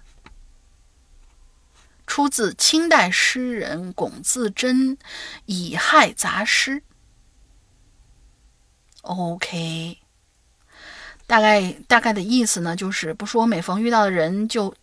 [2.06, 4.96] 出自清代诗人龚自珍
[5.46, 6.80] 《乙亥杂诗》。
[9.02, 9.98] OK，
[11.26, 14.74] 大概大概的意思呢，就是不说每逢遇到的人就。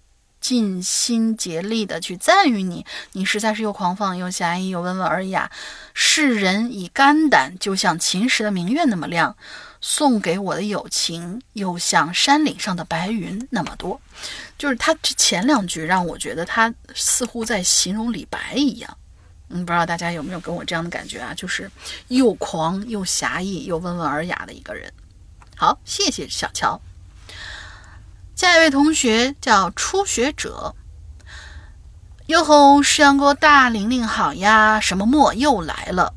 [0.41, 5.49] 尽心竭力的去赞誉你，你实在是又狂放又侠义又温文尔雅。
[5.93, 9.38] 世人以肝胆就像秦时的明月那么亮，
[9.80, 14.01] 送给我的友情又像山岭上的白云那么多。
[14.58, 18.97] 就是他这前两句让我觉得他似乎在形容李白一样。
[19.49, 21.34] 嗯，不知道大家有没有跟我这样的感觉啊？
[21.36, 21.69] 就是
[22.08, 24.91] 又狂又侠义又温文尔雅的一个人。
[25.56, 26.82] 好，谢谢小乔。
[28.41, 30.73] 下一位同学叫初学者，
[32.25, 34.80] 哟吼，是阳哥大玲玲好呀！
[34.80, 36.15] 什么梦又来了？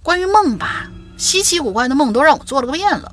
[0.00, 3.12] 关于梦吧，稀奇古怪的梦都让我做了个遍了，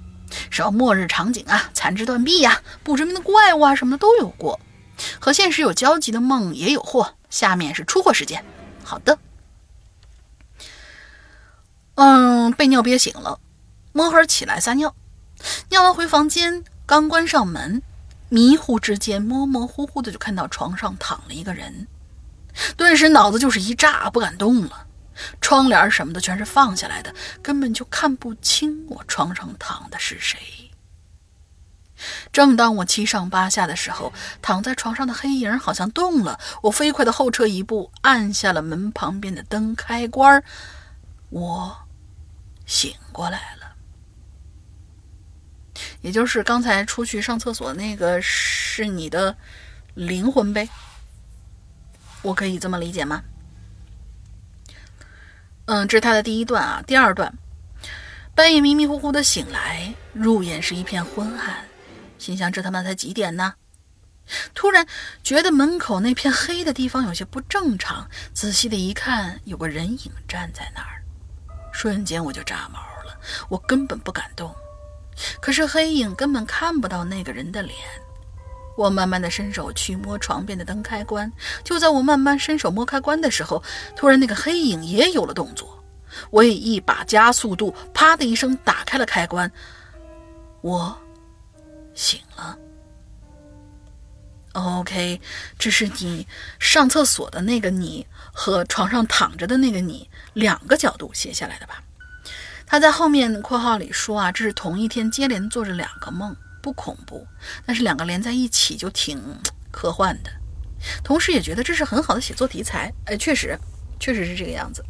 [0.52, 4.60] 什么末日场景啊、残肢断臂呀、不知名的怪物啊什么的都有过，
[5.20, 7.16] 和现实有交集的梦也有货。
[7.32, 8.46] 下面是出货时间，
[8.84, 9.18] 好的，
[11.96, 13.40] 嗯，被尿憋醒了，
[13.94, 14.94] 摸黑起来撒尿，
[15.70, 17.82] 尿完回房间，刚关上门，
[18.34, 21.88] 迷糊之间，模模糊糊的就看到床上躺了一个人，
[22.76, 24.88] 顿时脑子就是一炸，不敢动了。
[25.40, 30.40] 窗帘什么的全是放下来的，根本就看不清我床上躺的是谁。
[32.32, 40.44] 正当我七上八下的时候，躺在床上的黑影好像动了，我飞快的后撤一步，按下了门旁边的灯开关，
[41.30, 41.78] 我
[42.66, 43.63] 醒过来了。
[46.02, 49.36] 也就是刚才出去上厕所那个是你的
[49.96, 50.70] 灵魂呗？
[52.22, 53.24] 我可以这么理解吗？
[55.66, 56.84] 嗯，这是他的第一段啊。
[56.86, 57.38] 第二段，
[58.36, 61.66] 半夜迷迷糊糊的醒来，入眼是一片昏暗，
[62.18, 63.56] 心想这他妈才几点呢？
[64.54, 64.88] 突然
[65.22, 71.04] 觉得门口那片黑的地方有些不正常，仔细的一看，有个人影站在那儿，
[71.74, 74.56] 瞬间我就炸毛了，我根本不敢动。
[75.42, 77.76] 可是黑影根本看不到那个人的脸。
[78.76, 81.32] 我慢慢的伸手去摸床边的灯开关，
[81.64, 83.62] 就在我慢慢伸手摸开关的时候，
[83.96, 85.84] 突然那个黑影也有了动作，
[86.32, 89.52] 我也一把加速度，啪的一声打开了开关，
[90.62, 90.98] 我
[91.94, 92.58] 醒了。
[94.54, 95.22] OK，
[95.60, 96.28] 这是你
[96.60, 101.84] 上厕所的那个你和床上躺着的那个你两个角度写下来的吧？
[102.74, 106.36] 他在后面括号里说啊，这是同一天接连做着两个梦。
[106.60, 107.28] 不恐怖，
[107.68, 109.22] 但是两个连在一起就挺
[109.70, 110.32] 科幻的，
[111.04, 112.92] 同时也觉得这是很好的写作题材。
[113.06, 113.56] 哎，确实，
[114.00, 114.84] 确实是这个样子。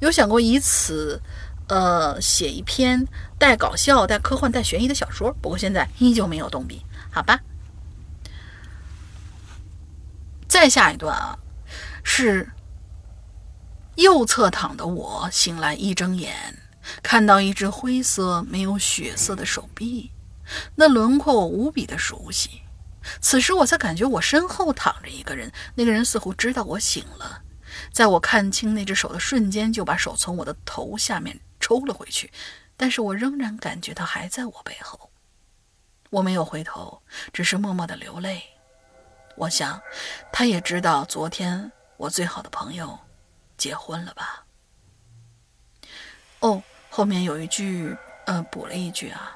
[0.00, 1.18] 有想过以此，
[1.68, 3.02] 呃，写一篇
[3.38, 6.84] 带搞笑、带科幻、带悬疑的小说，不过现在依旧没有动笔。
[7.10, 7.40] 好吧，
[10.46, 11.38] 再下一段啊，
[12.04, 12.50] 是
[13.94, 16.58] 右侧躺的我醒来一睁眼，
[17.02, 20.10] 看到一只灰色没有血色的手臂。
[20.74, 22.62] 那轮廓我无比的熟悉，
[23.20, 27.42] 此时我才感觉我身后躺着一个人，那个人似乎知道我醒了，
[27.92, 32.30] 在我看清那只手的瞬间，就把手从我的头下面抽了回去，
[32.76, 35.10] 但是我仍然感觉他还在我背后，
[36.10, 38.42] 我没有回头，只是默默的流泪。
[39.36, 39.80] 我想，
[40.32, 42.98] 他也知道昨天我最好的朋友
[43.56, 44.44] 结婚了吧？
[46.40, 46.62] 哦，
[46.94, 49.34] 后面有一句，呃，补了一句啊。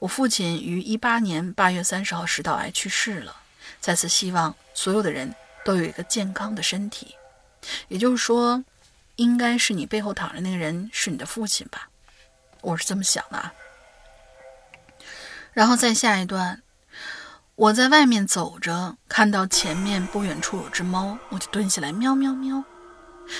[0.00, 3.36] 我父亲于一八年八月三十号食道癌去世了。
[3.80, 5.32] 在此，希望所有的人
[5.64, 7.14] 都有一个健康的身体。
[7.86, 8.64] 也就是说，
[9.14, 11.88] 应该是你背后躺着那个人是你的父亲吧？
[12.62, 13.54] 我是这么想的啊。
[15.52, 16.62] 然后再下一段，
[17.54, 22.64] 我在外面走着，看到前面不远处有只猫，我就蹲下来喵喵喵。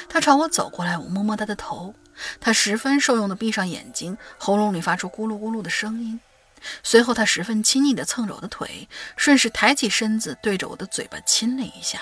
[0.08, 1.92] 它朝我走过来，我摸摸它的头，
[2.40, 6.20] 他十分受用的闭上眼睛，喉咙里发出咕噜咕噜的声音。
[6.82, 12.00] 随后，他十分亲昵地蹭着我的腿，顺势抬起身子，对着我的嘴巴亲了一下。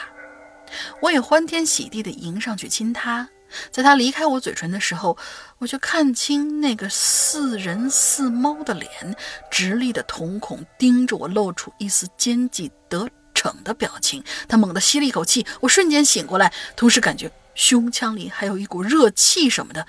[1.03, 3.29] 我也欢天喜地地迎上去亲他。
[3.71, 5.17] 在他离开我嘴唇的时候，
[5.59, 9.17] 我却看清那个似人似猫的脸，
[9.51, 14.25] 直立的瞳孔盯着我，露出一丝奸计得逞的表情。
[14.49, 19.87] 他猛地吸了一口气，我瞬间醒过来，同时感觉胸腔里还有一股热气什么的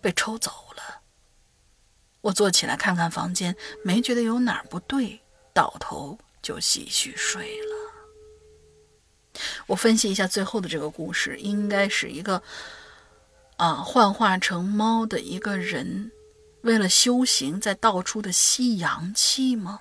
[0.00, 1.00] 被抽走了。
[2.20, 5.20] 我坐起来看看房间，没觉得有哪儿不对，
[5.52, 9.40] 倒头就继续睡了。
[9.66, 12.42] 我分析一下最后的这个故事，应该是一个
[13.56, 16.10] 啊幻化成猫的一个人，
[16.62, 19.80] 为了修行在到处的吸阳气吗？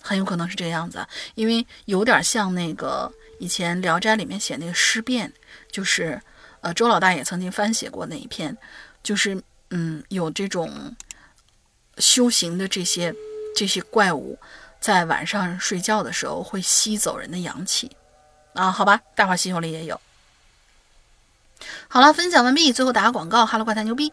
[0.00, 5.32] 很有可能是这个样子，因为有点像那个以前《聊斋》里面写那个尸变，
[5.78, 6.20] 就是
[6.60, 8.56] 呃周老大也曾经翻写过那一篇，
[9.02, 10.96] 就是嗯有这种。
[12.00, 13.12] 修行的这些
[13.56, 14.38] 这些怪物，
[14.78, 17.90] 在晚上睡觉的时候会吸走人的阳气
[18.54, 18.70] 啊？
[18.70, 20.00] 好吧，《大话西游》里也有。
[21.88, 24.12] 好了，分享完毕，最后打个广告，哈喽怪谈牛逼。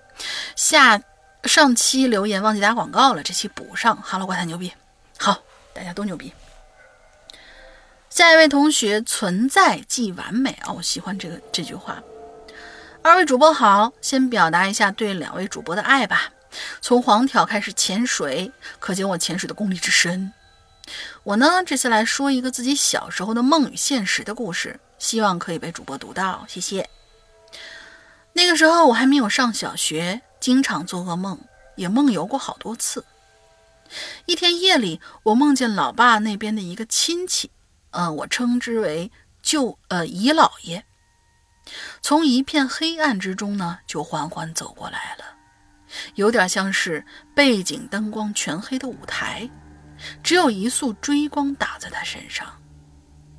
[0.55, 0.99] 下
[1.43, 4.73] 上期留言忘记打广告了，这期补上，哈喽怪谈牛逼。
[5.19, 6.33] 好，大家都牛逼。
[8.15, 12.01] 下一位同学，存在即完美啊，我喜欢这个这句话。
[13.01, 16.31] 二位主播好，先表达一下对两位主播的爱吧。
[16.79, 18.49] 从黄条开始潜水，
[18.79, 20.31] 可见我潜水的功力之深。
[21.25, 26.45] 我呢，这次来说一个自己小时候的梦与现实的故事，希望可以被主播读到。
[26.47, 26.89] 谢谢。
[28.31, 31.37] 那个时候我还没有上小学，经常做噩梦，
[31.75, 33.03] 也梦游过好多次。
[34.25, 37.51] 一天夜里，我梦见老爸那边的一个亲戚，
[37.95, 39.09] 呃，我称之为
[39.41, 40.85] 舅呃姨姥爷。
[42.01, 45.23] 从一片黑暗之中呢，就缓缓走过来了，
[46.15, 49.49] 有点像是背景灯光全黑的舞台，
[50.21, 52.45] 只有一束追光打在他身上。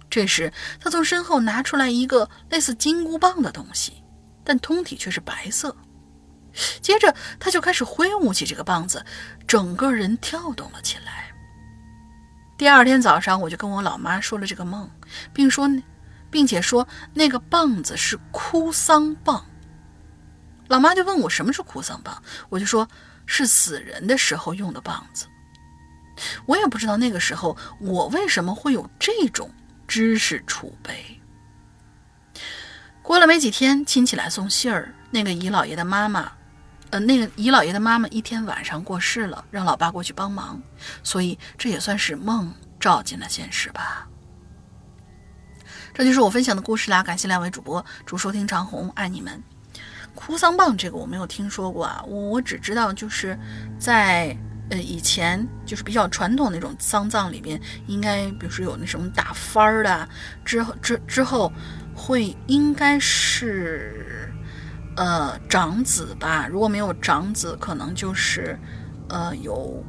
[0.08, 0.50] 这时，
[0.80, 4.02] 他从身后拿出来一个类似金箍棒的东西，
[4.42, 5.76] 但通体却是白色。
[6.80, 9.04] 接着，他就开始挥舞起这个棒子，
[9.46, 11.30] 整个人跳动了起来。
[12.56, 14.90] 第二天早上，我就跟我老妈说了这个梦，
[15.32, 15.68] 并说，
[16.30, 19.44] 并且说那个棒子是哭丧棒。
[20.68, 22.88] 老妈就问我什么是哭丧棒，我就说
[23.26, 25.26] 是死人的时候用的棒子。
[26.46, 29.50] 我也不知道那个时候我为什么会有这种。
[29.88, 31.20] 知识储备。
[33.00, 36.32] 过了没几天，亲戚来送信儿，那个姨姥爷的妈妈，
[36.98, 40.60] 那个姨姥爷的妈妈一天晚上过世了，让老爸过去帮忙，
[41.02, 44.06] 所以这也算是梦照进了现实吧。
[45.94, 49.42] 这就是我分享的故事啦，感谢两位主播，祝收听长虹，爱你们。
[50.14, 53.38] 哭丧棒这个我没有听说过啊，我我只知道就是
[53.78, 54.36] 在。
[54.68, 60.08] 呃，以前就是比较传统那种丧葬里边，应该比如说有那什么打幡儿的，
[60.44, 61.52] 之后之之后
[61.94, 64.15] 会应该是
[64.96, 68.58] 呃长子吧，如果没有长子，可能就是
[69.08, 69.84] 呃有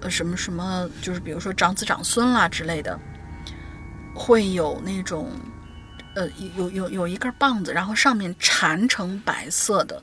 [0.00, 2.98] 呃什么什么，就是比如说长子长孙啦之类的，
[4.14, 5.30] 会有那种
[6.14, 10.02] 呃有有有一根棒子，然后上面缠成白色的，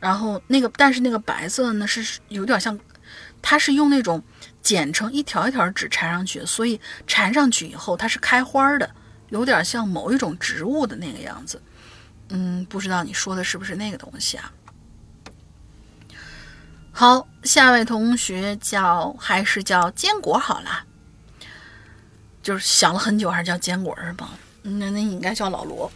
[0.00, 2.78] 然后那个但是那个白色呢是有点像。
[3.46, 4.22] 它是用那种
[4.62, 8.90] 剪成一条一条纸缠上去，所以缠上去以后它是开花的，
[9.28, 11.60] 有点像某一种植物的那个样子。
[12.34, 14.52] 嗯，不知道你说的是不是那个东西啊？
[16.90, 20.84] 好，下位同学叫还是叫坚果好啦，
[22.42, 24.30] 就是想了很久还是叫坚果是吧？
[24.62, 25.90] 那那应该叫老罗。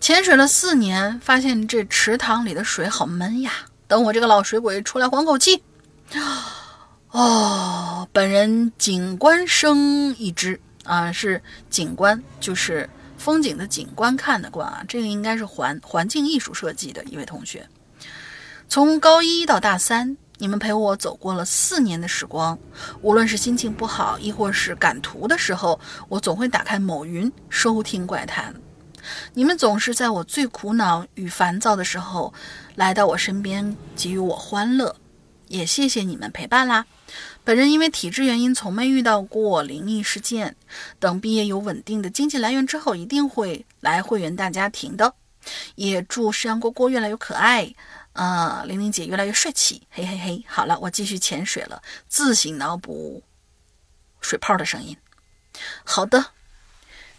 [0.00, 3.52] 潜水了四年，发现这池塘里的水好闷呀。
[3.88, 5.62] 等我这个老水鬼出来缓口气。
[7.10, 12.88] 哦，本人景观生一只啊，是景观，就是
[13.18, 14.82] 风景的景观看的观啊。
[14.88, 17.68] 这个应该是环环境艺术设计的一位同学。
[18.68, 22.58] 从高一到大三，你们陪我走过了四年的时光。
[23.02, 28.54] 无论是心情不好，亦或是赶图的时候，我总会打开某云收听怪谈。
[29.32, 32.34] 你们总是在我最苦恼与烦躁的时候，
[32.74, 34.94] 来到我身边，给予我欢乐。
[35.46, 36.84] 也谢谢你们陪伴啦。
[37.48, 40.54] 本人因为体质原因，从没遇到过灵异事件。
[40.98, 45.14] 等毕业有稳定的经济来源之后，一定会来会员大家庭的。
[45.74, 47.74] 也祝山羊蝈蝈越来越可爱，
[48.12, 49.80] 啊，玲玲姐越来越帅气。
[49.90, 53.22] 嘿嘿嘿，好了，我继续潜水了，自行脑补
[54.20, 54.94] 水泡的声音。
[55.84, 56.22] 好的，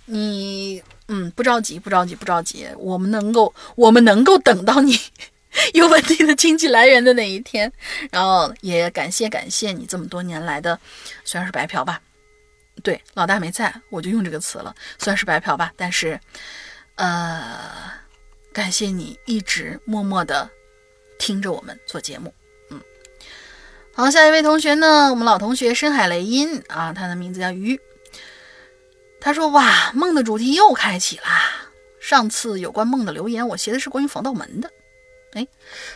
[0.06, 4.96] 你嗯，不着急，不着急，不着急，我们能够，我们能够等到你。
[5.74, 7.72] 有稳定的经济来源的那一天，
[8.12, 10.80] 然后也感谢感谢你这么多年来的，
[11.24, 12.00] 虽然是白嫖吧，
[12.84, 16.20] 对，老大没在，我就用这个词了，虽然是白嫖吧，但是，
[16.96, 17.92] 呃，
[18.54, 20.50] 感谢你一直默默的
[21.18, 22.32] 听着我们做节目，
[22.70, 22.80] 嗯，
[23.94, 27.80] 好，下一位同学呢，我们老同学深海雷音啊，他的名字叫鱼，
[29.20, 31.70] 他说哇，梦的主题又开启啦，
[32.00, 34.72] 上次有关梦的留言，我写的是关于防盗门的。
[35.34, 35.48] 哎，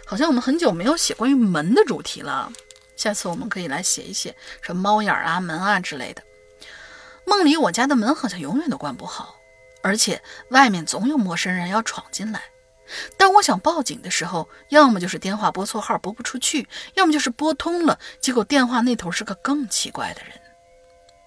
[0.05, 2.51] 好像我们很久没有写关于门的主题了，
[2.95, 6.21] 下次我们可以来写一写什么猫眼啊、门啊之类的。
[7.25, 9.36] 梦里我家的门好像永远都关不好，
[9.81, 12.41] 而且外面总有陌生人要闯进来。
[13.17, 20.31] 当我想报警的时候，要么就是电话拨错号拨不出去，要么就是拨通了，结果电话那头是个更奇怪的人。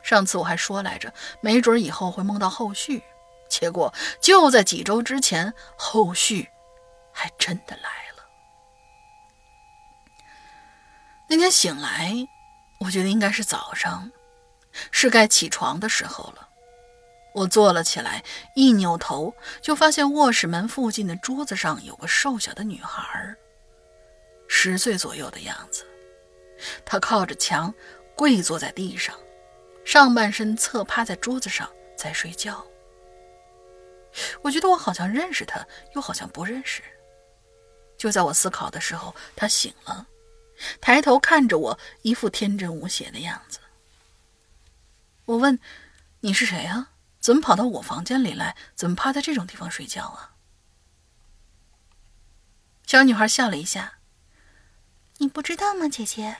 [0.02, 3.02] 上次我还说来着，没准以后会梦到后续，
[3.48, 6.48] 结果就在几周之前，后续。
[7.18, 8.22] 还真的来了。
[11.26, 12.12] 那天醒来，
[12.80, 14.12] 我觉得应该是早上，
[14.90, 16.46] 是该起床的时候了。
[17.32, 18.22] 我坐了起来，
[18.54, 23.34] 一扭头就发现卧室门附近的桌子上有个瘦小的女孩，
[24.46, 25.86] 十岁左右的样子。
[26.84, 27.74] 她靠着墙，
[28.14, 29.18] 跪坐在地上，
[29.86, 32.62] 上半身侧趴在桌子上，在睡觉。
[34.42, 36.82] 我觉得我好像认识她，又好像不认识。
[37.99, 40.07] 就在我思考的时候，他醒了，
[40.80, 43.59] 抬头看着我，一副天真无邪的样子。
[45.24, 45.59] 我问
[46.20, 46.90] ：“你是谁啊？
[47.20, 48.57] 怎么跑到我房间里来？
[48.74, 50.32] 怎么趴在这种地方睡觉啊？”
[52.86, 53.94] 小女孩笑了一下
[55.18, 56.36] ：“你不知道吗，姐姐？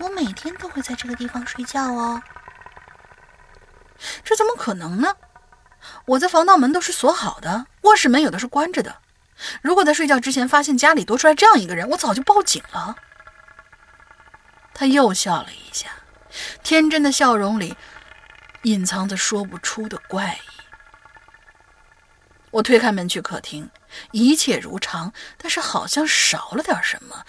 [0.00, 2.22] 我每天都会在这个地方睡觉哦。”
[4.24, 5.14] 这怎么可能呢？
[6.06, 9.02] 我在防盗门都是锁好的，卧室门有的是关着的。
[9.62, 12.96] 如果在睡觉之前发现家里多出来这样一个人，我早就报警了。
[14.74, 15.90] 他又笑了一下，
[16.62, 17.76] 天真的笑容里
[18.62, 20.50] 隐藏着说不出的怪异。
[22.50, 23.70] 我推开门去客厅，
[24.10, 27.24] 一切如常，但是好像少了点什么。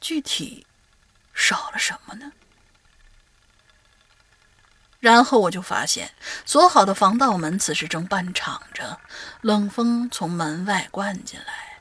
[0.00, 0.66] 具体
[1.32, 2.32] 少了什么呢？
[5.00, 6.10] 然后我就发现，
[6.44, 8.98] 锁好的防盗门此时正半敞着，
[9.42, 11.80] 冷风从门外灌进来。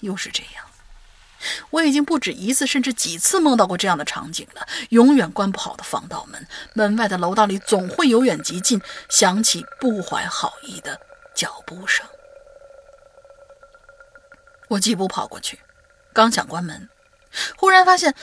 [0.00, 0.64] 又是这样，
[1.70, 4.66] 我已经不止一次，甚至几次梦到过这样的场景了。
[4.90, 11.00] 永远关不好的防盗门，门外的楼道里总会由远及近响起不怀好意的。
[11.34, 12.06] 脚步声，
[14.68, 15.60] 我疾步跑过去，
[16.14, 16.88] 刚想关门，
[17.58, 18.14] 忽然发现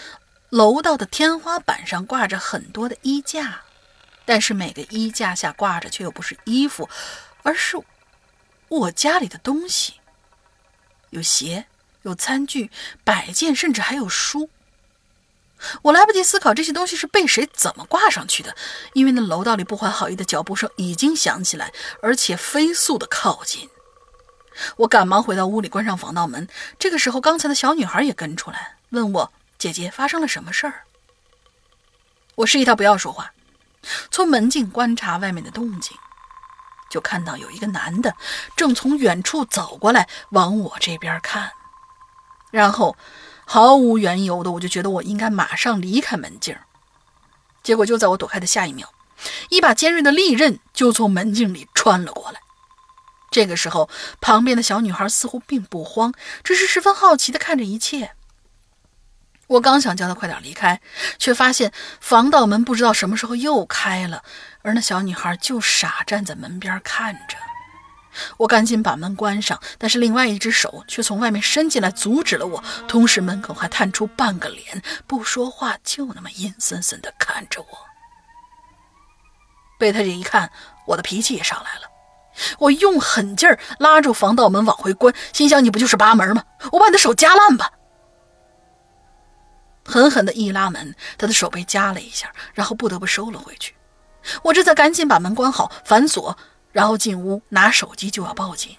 [0.54, 3.62] 楼道的天花板上挂着很多的衣架，
[4.24, 6.88] 但是每个衣架下挂着却又不是衣服，
[7.42, 7.76] 而是
[8.68, 9.96] 我家里的东西，
[11.10, 11.66] 有鞋，
[12.04, 12.70] 有餐具、
[13.04, 14.52] 摆件，甚至还有书。
[15.82, 18.56] 我来不及思考这些东西是被谁怎么挂上去的，
[18.94, 21.74] 因为那楼道里不怀好意的脚步声已经响起来，
[22.04, 23.68] 而且飞速的靠近。
[24.76, 26.48] 我赶忙回到屋里，关上防盗门。
[26.78, 29.34] 这个时候，刚才的小女孩也跟出来，问我
[29.64, 30.84] ：“姐姐，发生了什么事儿？”
[32.36, 33.32] 我示意她不要说话，
[34.12, 35.98] 从门镜观察外面的动静，
[36.90, 38.16] 就看到有一个男的
[38.58, 41.52] 正从远处走过来，往我这边看，
[42.52, 42.98] 然后。
[43.46, 46.58] 毫无缘由的，我就觉得我应该马上离开门镜。
[47.62, 48.88] 结果就在我躲开的下一秒，
[49.50, 52.40] 一把尖锐的利刃就从门镜里穿了过来。
[53.32, 53.90] 这个时候，
[54.22, 58.16] 旁边的小女孩似乎并不慌，只是十分好奇地看着一切。
[59.48, 60.80] 我刚想叫她快点离开，
[61.20, 64.24] 却发现防盗门不知道什么时候又开了，
[64.62, 67.38] 而那小女孩就傻站在门边看着。
[68.38, 77.68] 我赶紧把门关上，但是另外一只手却从外面伸进来阻止了我，同时门口还探出半个脸，不说话，就那么阴森森地看着我。
[79.80, 80.52] 被他这一看，
[80.86, 81.88] 我的脾气也上来了，
[82.60, 86.44] 我用狠劲儿拉住防盗门往回关，心想：你不就是扒门吗？
[86.72, 87.72] 我把你的手夹烂吧！
[89.84, 93.76] 狠狠的一拉门，他的手被夹了一下，然后不得不收了回去。
[94.44, 96.38] 我这才赶紧把门关好，反锁。
[96.72, 98.76] 然后进屋拿手机就要报警。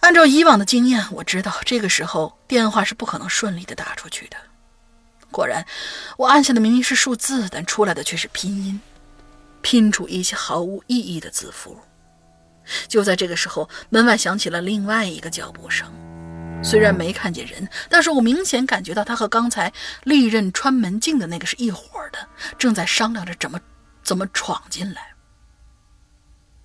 [0.00, 4.36] 按照以往的经验，我知道这个时候电话是不可能顺利的打出去的。
[5.30, 5.66] 果然，
[6.16, 8.80] 我按下的明明是数字，但出来的却是拼音，
[9.60, 11.78] 拼出一些毫无意义的字符。
[12.88, 15.92] 就在这个时候，门外响起了另外一个脚步声。
[16.62, 19.72] 虽然没看见人，但是我明显感觉到他和刚才
[20.04, 23.60] 利刃穿门镜的那个是一伙的，正在商量着怎么
[24.02, 25.12] 怎么闯进来。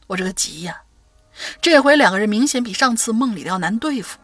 [0.05, 0.81] 我这个急呀！
[1.61, 4.17] 这回两个人明显比上次梦里的要难对付，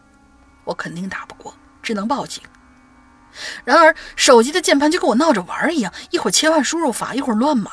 [0.63, 2.41] 我肯定打不过，只能报警。
[3.65, 7.71] 然而手机的键盘就跟我闹着玩一样，一会儿切换输入法，一会儿乱码。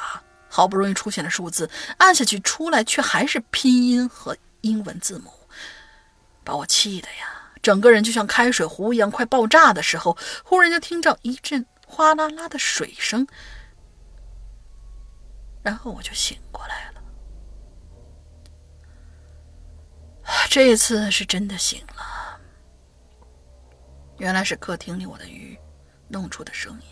[0.49, 5.31] 好不容易出现了数字，按下去出来却还是拼音和英文字母，
[6.43, 7.40] 把我气的呀！
[7.63, 13.27] 整个人就像开水壶一样快爆炸的时候，忽然就听到一阵哗啦啦的水声，
[15.63, 17.01] 然后我就醒过来了。
[20.49, 22.41] 这次是真的醒了，
[24.19, 25.59] 原来是客厅里我的鱼
[26.09, 26.87] 弄出的声音。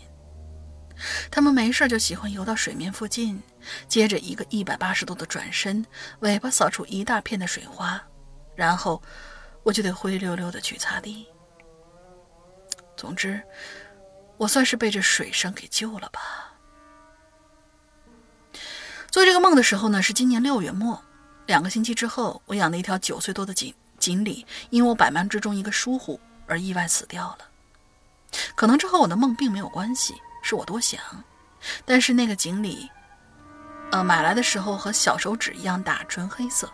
[1.31, 3.41] 它们没事就喜欢游到水面附近，
[3.87, 5.85] 接着一个一百八十度的转身，
[6.19, 8.01] 尾巴扫出一大片的水花，
[8.53, 9.01] 然后
[9.63, 11.27] 我就得灰溜溜的去擦地。
[12.97, 13.41] 总之，
[14.37, 16.53] 我算是被这水声给救了吧。
[19.09, 21.01] 做这个梦的时候呢，是今年六月末。
[21.47, 27.39] 两个星期之后，我养的一条九岁多的锦锦鲤，因为我百忙之中一个疏忽而意外死掉了。
[28.55, 31.01] 可能这和我的梦并没有关系，是我多想。
[31.85, 32.87] 但是那个锦鲤，
[33.91, 36.71] 呃，买来的时候和小手指一样大，纯黑色。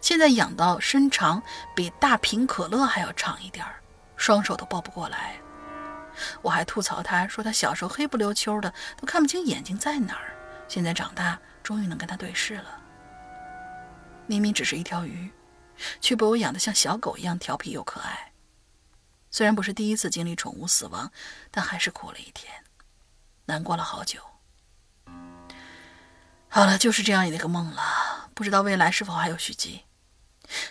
[0.00, 1.42] 现在养到身长
[1.74, 3.80] 比大瓶可乐还要长一点儿，
[4.16, 5.36] 双手都抱不过来。
[6.42, 10.34] 我还吐槽他说他小时候黑不溜秋的，都看不清眼睛在哪儿。
[10.66, 12.80] 现在长大，终于能跟他对视了。
[14.26, 15.30] 明明只是一条鱼，
[16.00, 18.32] 却被我养得像小狗一样调皮又可爱。
[19.30, 21.10] 虽然不是第一次经历宠物死亡，
[21.50, 22.52] 但还是哭了一天，
[23.46, 24.20] 难过了好久。
[26.48, 29.82] 好了，就是这样一个梦了，不知道未来是否还有续集。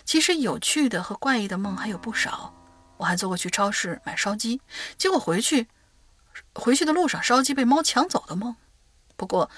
[0.03, 2.53] 其实有趣的和怪异的梦还有不少。
[2.97, 4.59] 我还做过去超市买烧鸡，
[4.97, 5.67] 结果回去
[6.53, 8.55] 回去的路上烧鸡被猫抢走的梦。
[9.15, 9.49] 不过。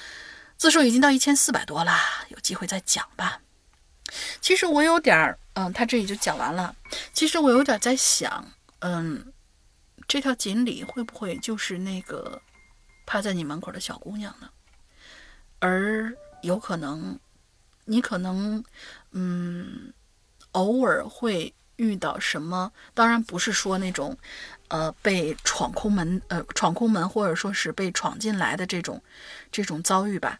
[0.57, 3.39] 字数已经到一千四百多啦，有机会再讲吧。
[4.41, 6.75] 其实我有点儿，嗯，他这里就讲完了。
[7.13, 8.45] 其实我有点在想，
[8.79, 9.31] 嗯，
[10.05, 12.41] 这条锦鲤会不会就是那个
[13.05, 14.49] 趴在你门口的小姑娘呢？
[15.59, 17.19] 而有可能，
[17.85, 18.63] 你可能，
[19.11, 19.93] 嗯，
[20.53, 22.71] 偶尔会遇到什么？
[22.93, 24.17] 当然不是说那种，
[24.69, 29.01] 呃，被闯空门，呃，闯空门，或者说是被闯进来的这种，
[29.51, 30.39] 这种遭遇吧。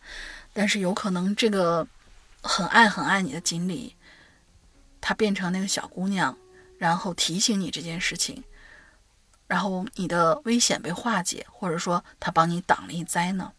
[0.54, 1.88] 但是有可能这个。
[2.42, 3.98] 很爱很爱你的锦鲤，
[5.02, 6.38] 它变成那个小姑娘，
[6.78, 8.42] 然后提醒你这件事情，
[9.46, 13.52] 然后你的危险被化解，或者说它帮你挡了一灾呢？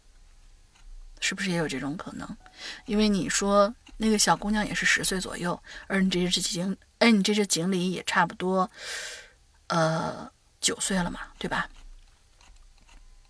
[1.21, 2.29] 是不是也有这种可能？
[2.87, 8.69] 因为你说那个小姑娘也是十岁左右，而你这只锦，哎，你这只锦鲤也差不多，
[9.69, 10.29] 呃，
[10.61, 11.69] 九岁了嘛，对吧？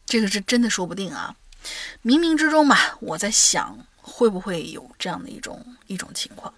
[0.07, 1.36] 这个是真的说不定啊，
[2.03, 3.86] 冥冥之中吧，我在想。
[4.03, 6.53] 会不会有这样的一种一种情况？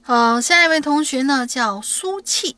[0.00, 2.56] 好，下一位同学呢叫苏气。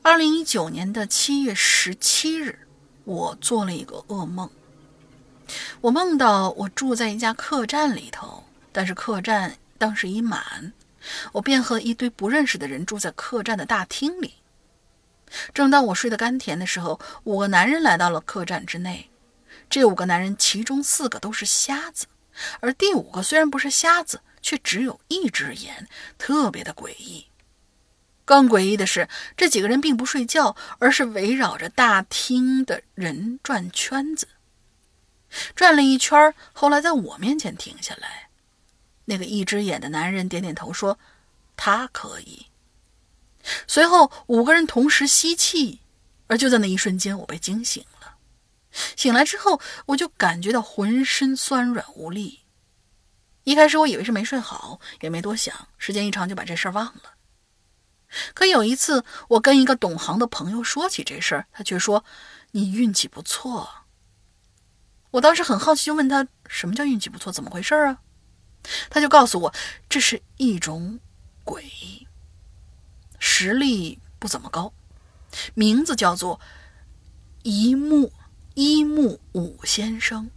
[0.00, 2.68] 二零一九年的七月十七日，
[3.04, 4.48] 我做了一个噩梦。
[5.80, 10.72] 我梦到我住在一家客栈里头，但是客栈当时已满，
[11.32, 14.34] 我便和一堆不认识的人住在客栈的大厅里。
[15.54, 19.10] 正当我睡得甘甜的时候，五个男人来到了客栈之内。
[19.68, 22.06] 这五个男人，其中四个都是瞎子，
[22.58, 25.86] 而第五个虽然不是瞎子，却只有一只眼，
[26.18, 27.26] 特别的诡异。
[28.24, 34.26] 更诡异的是，这几个人并不睡觉，而是围绕着大厅的人转圈子，
[35.54, 38.28] 转了一圈，后来在我面前停下来。
[39.04, 40.98] 那个一只眼的男人点点头说
[41.56, 42.46] ：“他可以。”
[43.66, 45.80] 随后，五个人同时吸气，
[46.26, 48.16] 而就在那一瞬间，我被惊醒了。
[48.96, 52.40] 醒来之后，我就感觉到浑身酸软无力。
[53.44, 57.14] 一开始我以为是没睡好，也没多想，时间一长就把这事儿忘了。
[58.34, 62.04] 可有一次，我跟一个懂行的朋友说起这事儿，他却说
[62.52, 63.68] ：“你运气不错。”
[65.10, 67.32] 我当时很好奇，就问他：“什么叫运气不错？
[67.32, 67.98] 怎么回事啊？”
[68.90, 69.54] 他就告诉我
[69.88, 71.00] ：“这是一种
[71.44, 71.64] 鬼，
[73.18, 74.72] 实力不怎么高，
[75.54, 76.40] 名字叫做
[77.42, 78.12] 一木。”
[78.54, 80.28] 一木五先生，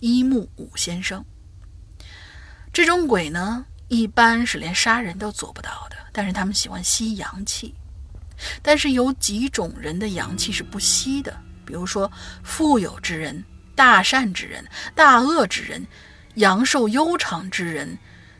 [0.00, 1.24] 一木五先生，
[2.72, 5.96] 这种鬼呢，一般是连杀人都做不到的。
[6.10, 7.74] 但是他们喜欢吸阳气，
[8.62, 12.10] 但是有几种人的阳气是不吸的，比如说
[12.42, 13.44] 富有之人、
[13.74, 15.86] 大善之人、大恶之人、
[16.34, 17.98] 阳寿悠长之人、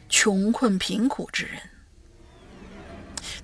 [0.09, 1.61] 穷困贫苦之人。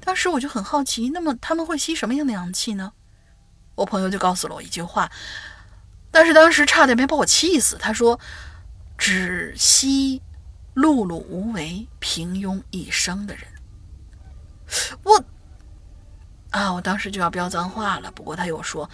[0.01, 2.93] 当时我就很好奇，那么他们会吸什么样的阳气呢？
[3.75, 5.11] 我朋友就告诉了我一句话，
[6.11, 7.77] 但是当时差点没把我气死。
[7.79, 8.21] 他说
[8.99, 10.21] ：“只吸
[10.75, 13.45] 碌碌无为、平庸一生的人。”
[15.03, 15.25] 我
[16.51, 18.11] 啊，我当时就要飙脏话了。
[18.11, 18.89] 不过他又说：“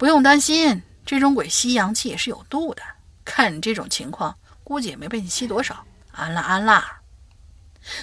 [0.00, 2.82] 不用担心，这种鬼吸阳气也是有度的。
[3.22, 4.34] 看你这种情况，
[4.64, 7.02] 估计也没被你吸多少。”安啦安啦。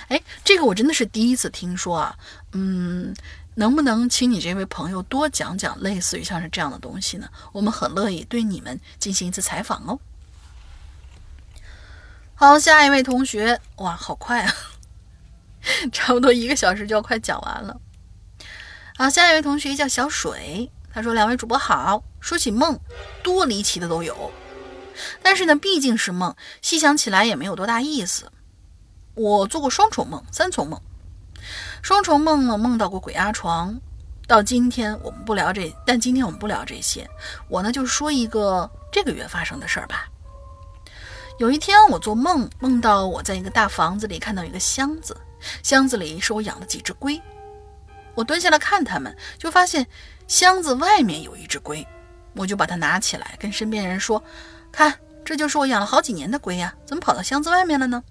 [0.10, 2.16] 哎，这个我真的是第一次听说啊。
[2.52, 3.16] 嗯。
[3.56, 7.28] 能不能请你这位朋友多讲讲类似于像是这样的东西呢？
[7.52, 10.00] 我们很乐意对你们进行一次采访哦。
[12.36, 14.54] 好，下一位同学，哇，好快啊，
[15.92, 17.82] 差不多一个小时就要快讲完了。
[18.96, 22.80] 好，下一位同学叫小水，他说：“两位主播好，说起梦，
[23.22, 24.32] 多离奇的都有，
[25.22, 28.32] 但是呢，毕竟是梦，细想起来也没有多大意思。
[29.14, 30.82] 我做过双重梦、三重梦。”
[31.84, 33.80] 双重梦呢，梦到过鬼压床。
[34.26, 37.08] 到今天我们不聊这，但今天我们不聊这些。
[37.48, 40.10] 我呢就说一个这个月发生的事儿吧。
[41.38, 45.16] 有一天我做梦，梦到我在一个大房子里看到一个箱子，
[45.62, 47.22] 箱子里是我养的几只龟。
[48.16, 49.86] 我蹲下来看它们，就发现
[50.28, 51.88] 箱子外面有一只龟，
[52.36, 54.22] 我就把它拿起来跟身边人说
[54.74, 58.04] ：“看，这就是我养了好几年的龟呀，怎么跑到箱子外面了呢？”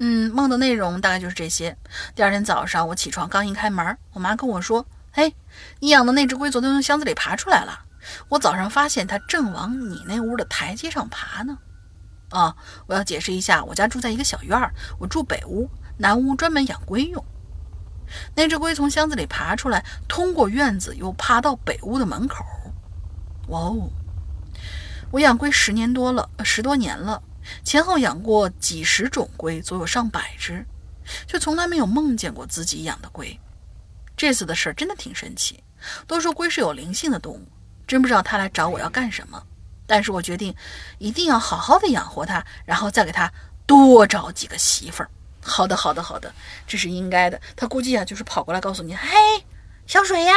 [0.00, 1.76] 嗯，梦的内容大概就是这些。
[2.14, 5.34] 第二天早上，我起床刚一开门，我妈跟我说：“嘿，
[5.80, 7.84] 你养的那只龟昨天从箱子里爬出来了。
[8.28, 11.58] 我早上发现它正往你那屋的台阶上爬呢。”
[12.30, 17.22] 啊，我要解释一下，我家住在一个小院儿，我住北屋，南屋专门养龟用。
[18.34, 22.44] 那只龟从箱子里爬出来，通过院子又爬到北屋的门口。
[23.48, 23.90] 哇哦，
[25.10, 27.22] 我养龟十年多了，十多年了。
[27.64, 30.66] 前后养过几十种龟，足有上百只，
[31.28, 33.38] 却从来没有梦见过自己养的龟。
[34.16, 35.62] 这次的事儿真的挺神奇。
[36.06, 37.46] 都说龟是有灵性的动物，
[37.86, 39.40] 真不知道它来找我要干什么。
[39.86, 40.52] 但是我决定
[40.98, 43.32] 一定要好好的养活它，然后再给它
[43.66, 45.10] 多找几个媳妇儿。
[45.46, 46.34] 好的，好的，好的，
[46.66, 47.40] 这是应该的。
[47.54, 49.08] 他估计啊，就是跑过来告诉你，嘿，
[49.86, 50.34] 小水呀，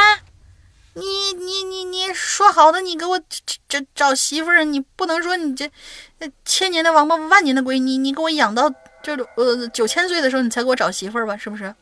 [0.94, 5.70] 你你你你说好的，你给我这这找媳妇儿，你不能说你这
[6.44, 11.36] 千年的王八万年的龟，你你给我养到这呃九千岁的时候，你才给我找媳妇儿吧？
[11.36, 11.74] 是不是？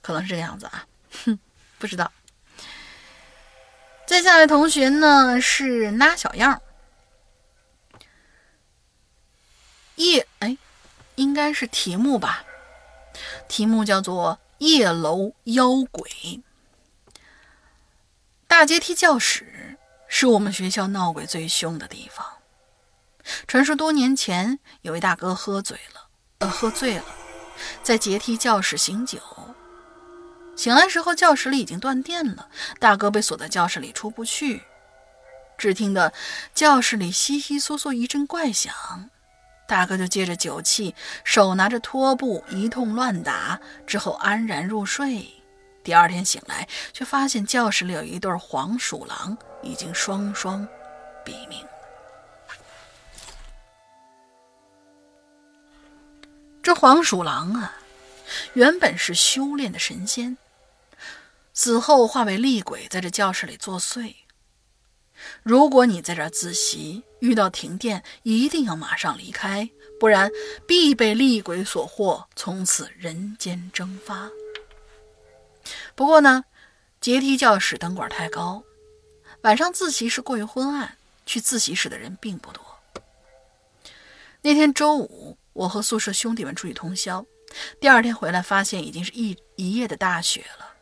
[0.00, 0.86] 可能是这个样子啊，
[1.24, 1.38] 哼，
[1.78, 2.12] 不知道。
[4.06, 6.62] 接下来同学呢是拉小样，
[9.96, 10.56] 一哎。
[11.16, 12.44] 应该是题目吧，
[13.48, 16.42] 题目叫做“夜楼妖鬼”。
[18.46, 22.24] 大阶梯教室是我们学校闹鬼最凶的地方。
[23.46, 26.08] 传说多年前有位大哥喝醉了，
[26.38, 27.04] 呃，喝醉了，
[27.82, 29.18] 在阶梯教室醒酒。
[30.56, 32.48] 醒来时候，教室里已经断电了，
[32.78, 34.62] 大哥被锁在教室里出不去。
[35.56, 36.12] 只听得
[36.54, 39.10] 教室里悉悉嗦嗦一阵怪响。
[39.66, 40.94] 大哥就借着酒气，
[41.24, 45.26] 手拿着拖布一通乱打，之后安然入睡。
[45.82, 50.66] 第二天醒来，却发现教室里有一对黄鼠狼已经双双
[51.24, 51.64] 毙命。
[56.62, 57.76] 这黄鼠狼啊，
[58.54, 60.38] 原本是修炼的神仙，
[61.52, 64.14] 死后化为厉鬼，在这教室里作祟。
[65.42, 70.30] 如果你在这自习，遇到停电，一定要马上离开，不然
[70.66, 74.28] 必被厉鬼所获，从此人间蒸发。
[75.94, 76.44] 不过呢，
[77.00, 78.62] 阶梯教室灯管太高，
[79.40, 82.62] 晚上自习室过于昏暗，去自习室的人并不多。
[84.42, 87.24] 那天周五，我和宿舍兄弟们出去通宵，
[87.80, 90.74] 第二天回来发现已经是一一夜的大雪了。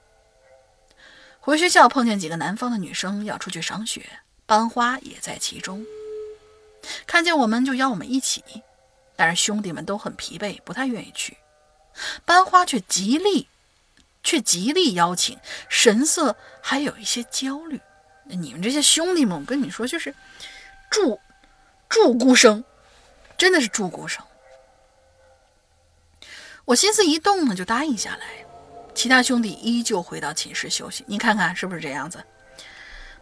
[1.38, 4.05] 回学校碰见几个南方的女生要出去赏雪。
[4.45, 5.86] 班花也在其中，
[7.07, 8.43] 看见我们就邀我们一起，
[9.16, 11.37] 但是兄弟们都很疲惫，不太愿意去。
[12.24, 13.49] 班花却极力，
[14.22, 17.80] 却极力邀请，神色还有一些焦虑。
[18.24, 20.14] 你们这些兄弟们，我跟你说，就是
[20.91, 21.20] 祝
[21.89, 22.64] 祝孤生，
[23.37, 24.24] 真的是祝孤生。
[26.64, 28.26] 我心思一动呢，就答应下来。
[28.95, 32.22] 其他兄弟依旧回到寝室休息，你看看是不是这样子？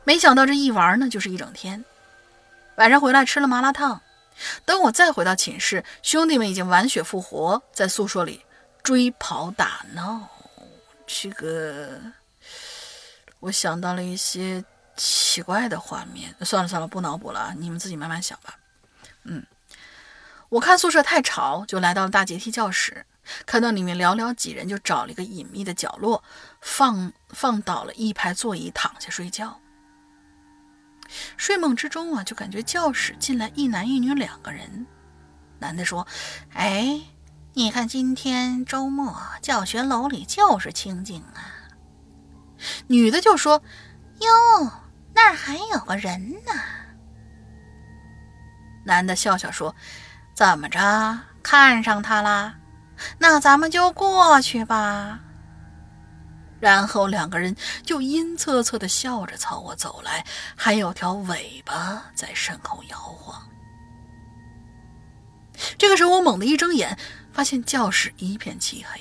[0.04, 1.84] 没想到这一玩呢，就是一整天。
[2.76, 4.00] 晚上回来吃了麻辣烫，
[4.64, 8.44] 等我再回到寝室，兄弟们已经满血复活，在宿舍里
[8.82, 10.28] 追跑打闹。
[11.06, 12.00] 这个，
[13.40, 14.64] 我想到了一些
[14.96, 16.34] 奇怪的画面。
[16.42, 18.56] 算了算了，不脑补了，你们自己慢慢想吧。
[19.24, 19.44] 嗯，
[20.48, 23.04] 我看宿舍太吵，就来到了大阶梯教室，
[23.44, 26.22] 看到里面寥寥几人，就找了一个隐秘的角落，
[26.62, 29.60] 放放倒了一排座椅，躺下睡觉。
[31.36, 34.86] 睡梦之中啊，就感觉教室进来一男一女两个人。
[35.58, 36.06] 男的说
[36.54, 37.00] ：“哎，
[37.54, 41.68] 你看今天周末，教学楼里就是清静啊。”
[42.88, 43.62] 女的就说
[44.20, 44.72] ：“哟，
[45.14, 46.52] 那儿还有个人呢。”
[48.84, 49.74] 男的笑笑说
[50.34, 52.54] ：“怎么着，看上他啦？
[53.18, 55.20] 那咱们就过去吧。”
[56.61, 63.48] 然后两个人就阴恻恻地笑着朝我走来，还有条尾巴在身后摇晃。
[65.76, 66.98] 这个时候，我猛地一睁眼，
[67.32, 69.00] 发现教室一片漆黑。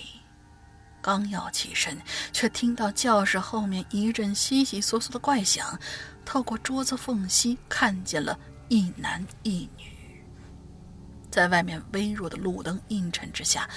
[1.01, 1.97] 刚要起身，
[2.33, 5.79] 却听到教室后面一阵悉悉嗦嗦的怪响。
[6.25, 8.37] 透过桌子缝隙，看见了
[8.67, 10.23] 一男一女，
[11.31, 13.67] 在外面微弱的路灯映衬之下。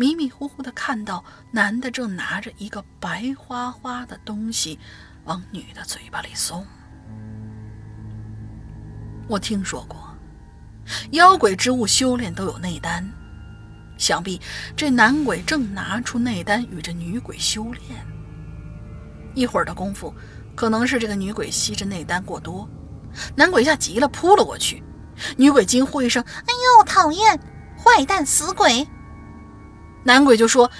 [0.00, 4.78] 迷迷糊糊的看到男的正拿着一个白花花的东西
[5.24, 6.66] 往女的嘴巴里送。
[9.28, 10.16] 我听说过，
[11.10, 13.06] 妖鬼之物修炼都有内丹，
[13.98, 14.40] 想必
[14.74, 18.02] 这男鬼正拿出内丹与这女鬼修炼。
[19.34, 20.14] 一会儿的功夫，
[20.56, 22.66] 可能是这个女鬼吸着内丹过多，
[23.36, 24.82] 男鬼吓急了，扑了过去。
[25.36, 27.38] 女鬼惊呼一声：“哎呦，讨厌，
[27.76, 28.88] 坏蛋，死鬼！”
[30.02, 30.70] 男鬼就说：“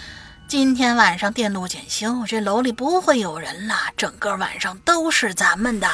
[0.49, 5.89] 今天晚上电路检修，这楼里不会有人了，整个晚上都是咱们的。”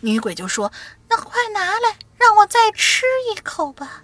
[0.00, 0.70] 女鬼就说
[1.08, 4.02] ：“那快拿来，让我再吃一口吧。”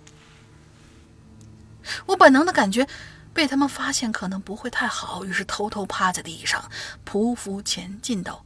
[2.06, 2.86] 我本能的感觉
[3.34, 6.70] 被他们发现可能不会太好，于是偷偷趴在地上，
[7.04, 8.42] 匍匐前进到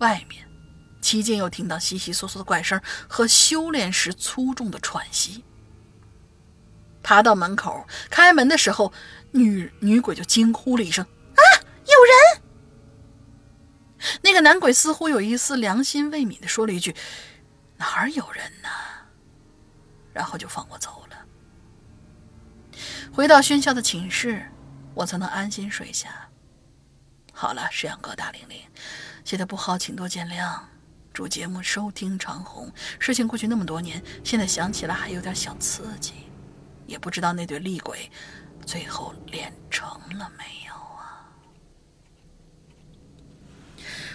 [0.00, 0.44] 外面，
[1.00, 5.44] 期间又听到悉悉嗦嗦的怪声和修炼时粗重的喘息。
[7.06, 8.92] 爬到门口，开门的时候，
[9.30, 11.06] 女女鬼就惊呼了一声
[11.38, 12.42] ：“啊，有人！”
[14.22, 16.96] 那个男鬼似乎有一丝良心未泯的说了一句
[17.78, 18.68] ：“哪儿有人呢？
[20.12, 21.16] 然后就放我走了。
[23.12, 24.44] 回到喧嚣的寝室，
[24.92, 26.28] 我才能安心睡下。
[27.32, 28.58] 好了，石阳哥大玲玲，
[29.24, 30.58] 写的不好，请多见谅。
[31.12, 32.68] 祝节目收听长虹。
[32.98, 36.12] 事情过去那么多年，现在想起来还有点小刺激，
[36.86, 38.10] 也不知道那对厉鬼
[38.64, 41.26] 最后练成了没有啊？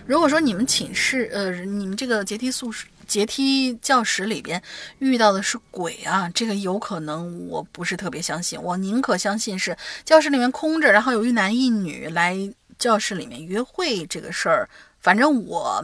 [0.06, 2.88] 如果说你们寝室，呃，你们这个阶梯宿舍。
[3.08, 4.64] 阶梯教室里边
[5.00, 8.62] 遇到的是鬼啊，这个有可能，我不是特别相信。
[8.62, 12.38] 我宁可相信是教室里面空着，然后有一男一女来
[12.80, 14.70] 教室里面约会这个事儿。
[15.02, 15.84] 反正我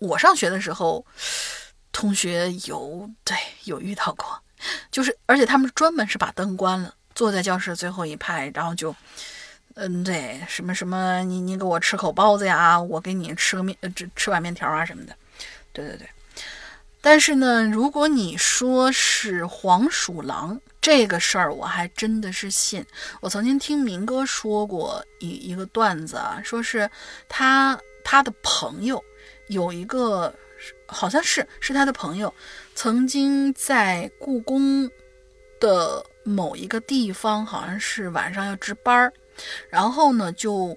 [0.00, 1.06] 我上学的时候，
[1.92, 4.42] 同学有对有遇到过，
[4.90, 8.94] 就是而且他们专门是把灯关了，坐在教室最后一排，然后就
[9.74, 15.16] 嗯对什么什么你你给我吃口包子呀，我给你吃个面吃吃碗面条啊什么的，
[15.72, 16.08] 对对对。
[17.00, 22.82] 但是呢，如果你说是黄鼠狼这个事儿，我还真的是信。
[23.20, 26.90] 我曾经听明哥说过一一个段子啊，说是
[27.28, 29.04] 他他的朋友
[29.48, 30.34] 有一个，
[30.86, 32.32] 好像是是他的朋友，
[32.74, 34.90] 曾经在故宫
[35.60, 39.12] 的某一个地方，好像是晚上要值班儿，
[39.68, 40.76] 然后呢就。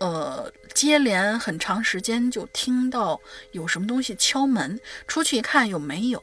[0.00, 3.18] 呃，接连很长时间就听到
[3.52, 6.22] 有什么东西敲门，出去一看有没有。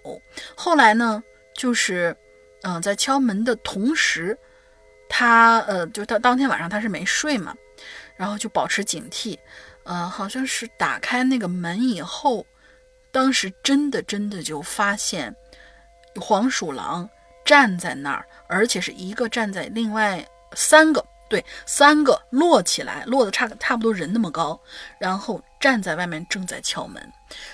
[0.55, 1.24] 后来呢，
[1.55, 2.16] 就是，
[2.62, 4.38] 嗯，在敲门的同时，
[5.09, 7.55] 他呃，就他当天晚上他是没睡嘛，
[8.18, 9.39] 然后就保持警惕，
[9.84, 12.45] 呃，好像是打开那个门以后，
[13.12, 15.36] 当时真的真的就发现
[16.16, 17.09] 黄鼠狼
[17.45, 21.05] 站在那儿，而且是一个站在另外三个。
[21.30, 24.59] 对，三个摞起来，摞的差差不多人那么高，
[24.99, 27.01] 然后站在外面正在敲门，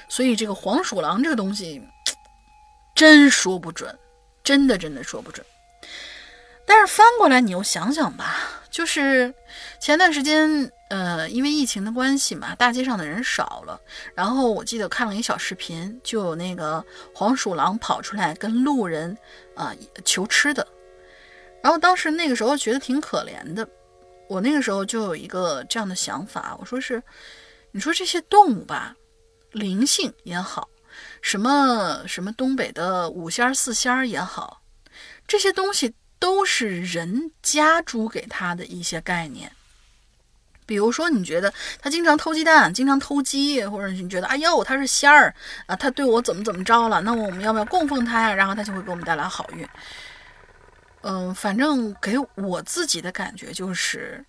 [0.09, 1.79] 所以这个黄鼠狼这个东西
[2.95, 3.95] 真说不准，
[4.43, 5.45] 真的真的说不准。
[6.65, 8.37] 但是翻过来你又想想吧，
[8.71, 9.31] 就是
[9.79, 13.79] 前段时间，呃，因为疫情的关系嘛，大街上的人少了，
[14.15, 16.83] 然后我记得看了一个小视频，就有那个
[17.13, 19.17] 黄鼠狼跑出来跟路人
[19.55, 20.67] 啊求吃的。
[21.61, 23.67] 然后当时那个时候觉得挺可怜的，
[24.29, 27.01] 我那个时候就有一个这样的想法，我说是，
[27.71, 28.95] 你说这些动物吧，
[29.51, 30.69] 灵性也好，
[31.21, 34.61] 什么什么东北的五仙四仙也好，
[35.27, 39.51] 这些东西都是人加诸给他的一些概念。
[40.65, 45.33] 比如说，你觉得他经常偷鸡蛋，经常偷鸡，或者你觉得哎呦他是仙儿
[45.65, 48.33] 啊，他对我怎么怎么着了，那我们要不要供奉他呀？
[48.33, 49.65] 然后他就会给我们带来好运。
[51.03, 54.25] 嗯，反正给我自己的感觉就是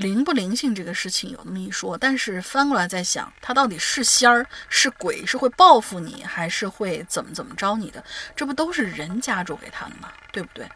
[0.00, 8.02] 灵不灵性这个事情有那么一说，但是翻过来再想，他到底是仙儿是鬼，是会报复你，还是会怎么怎么着你的？
[8.34, 10.10] 这不都是人加注给他的吗？
[10.32, 10.66] 对不对？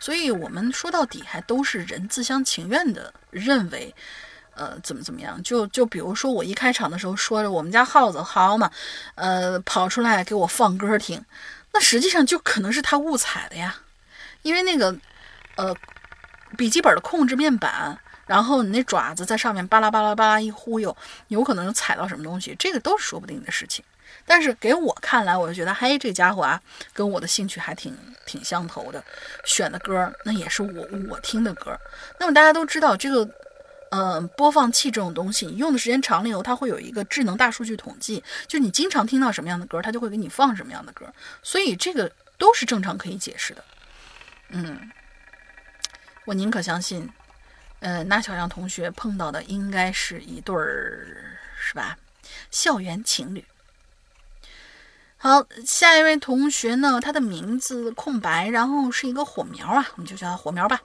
[0.00, 3.94] 所以我们说到底还都是人自相情愿的认为，
[4.56, 5.40] 呃，怎么怎么样？
[5.44, 8.68] 就就比如说我一开场的时候说着我们家耗子好嘛，
[9.14, 11.24] 呃，跑出来给我放歌听，
[11.72, 13.76] 那实际上就可能是他误踩的呀。
[14.42, 14.98] 因为那个，
[15.54, 15.72] 呃，
[16.58, 20.96] 笔记本的控制面板，然后你那爪子在上面巴拉巴拉巴拉一忽悠，
[21.28, 23.84] 有可能踩到什么东西，这个都是说不定的事情。
[24.24, 26.60] 但是给我看来，我就觉得，嘿，这家伙啊，
[26.92, 29.02] 跟我的兴趣还挺挺相投的，
[29.44, 31.76] 选的歌那也是我我听的歌。
[32.20, 33.28] 那么大家都知道，这个，
[33.90, 41.12] 嗯，播放器这种东西，你用的时间长了以后，它会有一个智能大数据统计，就你经常听到什么样的歌，它就会给你放什么样的歌，
[41.42, 43.64] 所以这个都是正常可以解释的。
[44.50, 44.90] 嗯，
[46.26, 47.08] 我宁可相信，
[47.82, 51.98] 呃，那小亮同学碰到的应该是一对儿，是吧？
[52.50, 53.44] 校园情侣。
[55.16, 60.80] 好，下一位同学呢，他的名字空白，然后是一个火苗啊，我们就叫他火苗吧。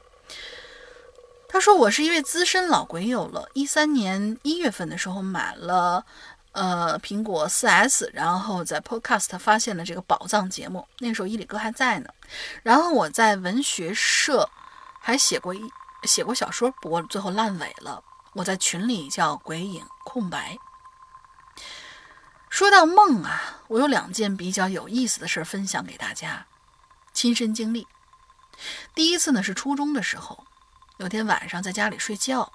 [1.47, 6.03] 他说：“我是一位资深老鬼友了，一三年一月份的时候买了。”
[6.53, 10.87] 呃，苹果 4S，然后在 Podcast 发现了这个宝藏节目。
[10.97, 12.09] 那时候伊里哥还在呢。
[12.63, 14.49] 然后我在文学社
[14.99, 15.61] 还写过一
[16.07, 18.03] 写过小说，不过最后烂尾了。
[18.33, 20.57] 我在群里叫鬼影空白。
[22.49, 26.47] 说到梦啊，我有两件比较有意思的事分享给大家，
[27.13, 27.85] 亲身经历。
[28.95, 30.45] 第一次呢是初中的时候，
[30.97, 32.51] 有天晚上在家里睡觉。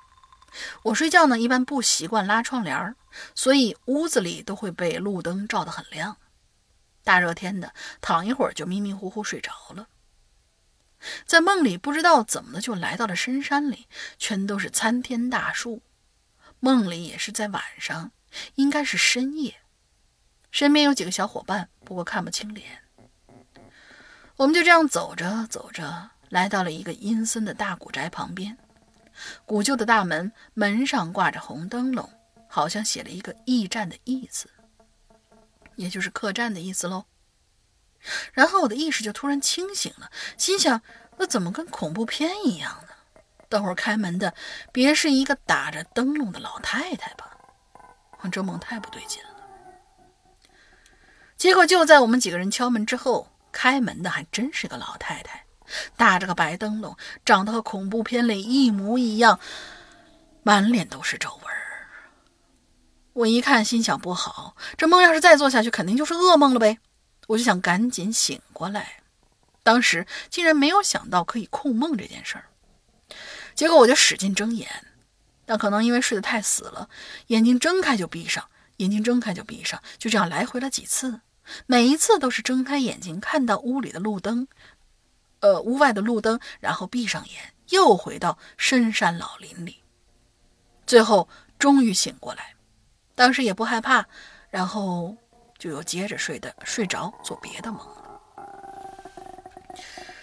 [0.82, 2.96] 我睡觉呢，一般不习惯拉窗帘儿，
[3.34, 6.16] 所以屋子里都会被路灯照得很亮。
[7.04, 9.86] 大热天的，躺一会儿就迷迷糊糊睡着了。
[11.26, 13.88] 在梦里，不知道怎么的就来到了深山里，
[14.18, 15.82] 全都是参天大树。
[16.60, 18.12] 梦里也是在晚上，
[18.54, 19.56] 应该是深夜。
[20.50, 22.82] 身边有几个小伙伴，不过看不清脸。
[24.36, 28.56] 我们就这样走着走着，来到了一个阴森的大古宅旁边。
[29.44, 32.08] 古旧的大门，门上挂着红灯笼，
[32.48, 34.48] 好像写了一个“驿站”的“驿”字，
[35.76, 37.04] 也就是客栈的意思喽。
[38.32, 40.82] 然后我的意识就突然清醒了，心想：
[41.18, 42.88] 那怎么跟恐怖片一样呢？
[43.48, 44.32] 等会儿开门的，
[44.72, 47.36] 别是一个打着灯笼的老太太吧？
[48.20, 49.28] 我这梦太不对劲了。
[51.36, 55.44] 结果就在我们几个人敲门之后，开门的还真是个老太太。
[55.96, 59.40] 打着个白灯笼，长得和恐怖片里一模一样，
[60.42, 61.44] 满脸都是皱纹
[63.14, 66.78] 我一看，心想不好，这梦要是再做下去，肯定就是噩梦了呗。
[67.26, 69.02] 我就想赶紧醒过来，
[69.62, 72.44] 当时竟然没有想到可以控梦这件事儿。
[73.54, 74.68] 结果我就使劲睁眼，
[75.44, 76.88] 但可能因为睡得太死了，
[77.28, 78.48] 眼睛睁开就闭上，
[78.78, 81.20] 眼睛睁开就闭上，就这样来回了几次。
[81.66, 84.48] 每一次都是睁开眼睛看到屋里的路灯。
[85.40, 89.82] 呃，屋外的路灯，然后闭上眼，又回到深山老林里，
[90.86, 92.54] 最后终于醒过来。
[93.16, 94.06] 当时也不害怕，
[94.50, 95.16] 然后
[95.62, 98.20] 就又接着睡的睡着，做别的梦了。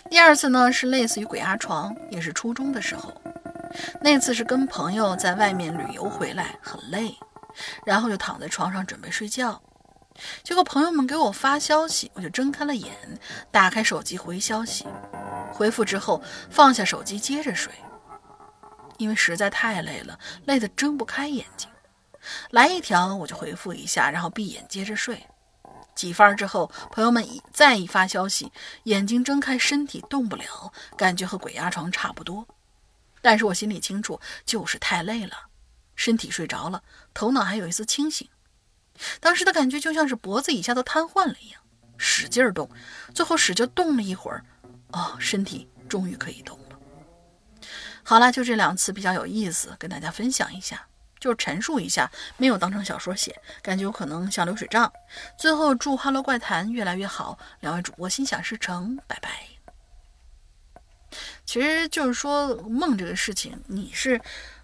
[0.10, 3.14] 第二次呢，是类似于鬼压床，也是初中的时候。
[4.02, 7.18] 那次是跟朋友在外面旅游回来，很累，
[7.86, 9.62] 然后就躺在床上准备睡觉。
[10.44, 12.94] 结果朋友们给我发消息，我就睁开了眼，
[13.50, 14.86] 打开手机回消息，
[15.54, 17.72] 回复之后放下手机接着睡，
[18.98, 21.70] 因为实在太累了，累得睁不开眼睛。
[22.52, 25.26] 来一条我就回复一下，然后闭眼接着睡。
[25.96, 28.52] 几番之后，朋友们再一发消息，
[28.84, 32.48] 眼睛睁开，身体动不了，感觉和鬼压床差不多。
[33.22, 35.48] 但是我心里清楚，就是太累了，
[35.96, 38.30] 身体睡着了，头脑还有一丝清醒。
[39.20, 41.62] 当时的感觉就像是脖子以下都瘫痪了一样，
[41.98, 42.70] 使劲动，
[43.14, 44.46] 最后使劲动了一会儿，
[44.92, 46.80] 哦，身体终于可以动了。
[48.04, 50.88] 好了，就这两次比较有意思，跟大家分享一下，
[51.20, 54.92] 就是陈述一下，没有当成小说写，感觉有可能像流水账。
[55.38, 59.30] 最后祝《哈喽怪谈》越来越好，两位主播心想事成，拜拜。
[61.46, 64.20] 其实就是说梦这个事情，你是，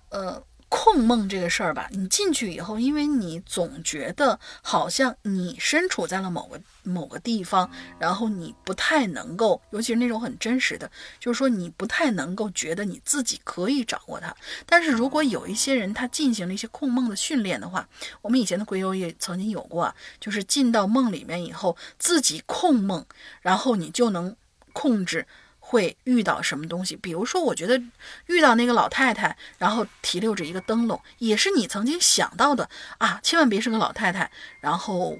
[0.10, 0.43] 呃。
[0.68, 10.89] 控梦这个事儿吧，你进去以后，因为你总觉得好像你身处在了某个某个地方，然后你不太能够，尤其是那种很真实的，
[11.20, 14.36] 就是说你不太能够觉得你自己可以掌握它。
[14.66, 17.88] 但是如果有一些人他进行了一些控梦的训练的话，
[18.22, 23.05] 我们以前的鬼友也曾经有过，就是进到梦里面以后自己控梦，
[23.41, 24.36] 然后你就能
[24.74, 25.26] 控制。
[25.68, 26.95] 会遇到什么东西？
[26.95, 27.82] 比如说，我觉得
[28.28, 34.30] 遇到那个老太太，然后提溜着一个灯笼，也是你曾经想到的啊，千万别是个老太太，
[34.61, 35.18] 然后，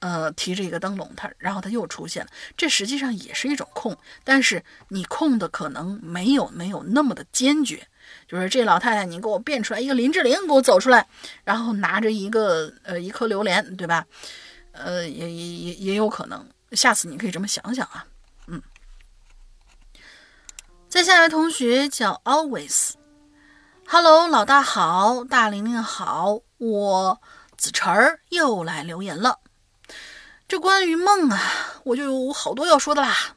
[0.00, 7.86] 呃，提着一个灯笼，她，然后她又出现了，这实际上也是一种控，但是你控的可能没有没有那么的坚决，
[8.26, 11.06] 就是这老太太，你给我变出来一个林志玲，给我走出来，
[11.44, 14.06] 然后拿着一个呃一颗榴莲，对吧？
[14.72, 18.06] 呃，也也也也有可能，下次你可以这么想想啊。
[20.92, 27.22] 再下一位同学叫 Always，Hello，老大好，大玲玲好，我
[27.56, 29.40] 子晨儿又来留言了。
[30.46, 31.40] 这关于梦啊，
[31.84, 33.36] 我就有好多要说的啦。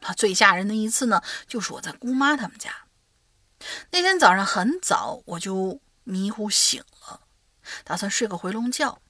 [0.00, 2.72] 啊，最吓人的一次呢，就是我在姑妈他们家。
[3.92, 7.20] 那天早上很早，我就迷糊醒了，
[7.84, 9.00] 打算睡个回笼觉。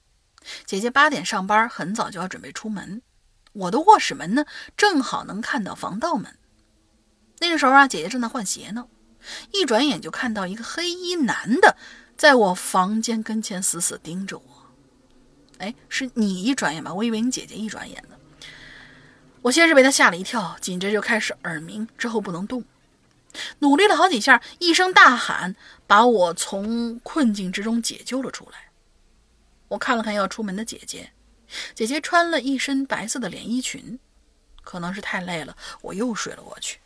[0.67, 3.01] 姐姐八点上班，很早就要准备出门。
[3.55, 4.45] 我的卧室门呢，
[4.77, 6.38] 正好能看到防盗门。
[7.41, 8.87] 那个时候啊，姐姐正在换鞋呢，
[9.53, 11.77] 一转眼就看到一个黑衣男的
[12.17, 14.43] 在我房间跟前死死盯着我。
[15.59, 16.93] 哎，是你一转眼吧？
[16.95, 18.17] 我以为你姐姐一转眼呢。
[19.43, 22.65] 我先是被他吓了一跳，紧接着就开始耳鸣，之后不能动，
[23.61, 25.55] 努力了好几下，一声大喊
[25.87, 28.71] 把我从困境之中解救了出来。
[29.69, 31.13] 我看了看要出门的姐姐，
[31.75, 33.99] 姐姐穿了一身白色的连衣裙，
[34.63, 36.79] 可能是太累了，我又睡了过去。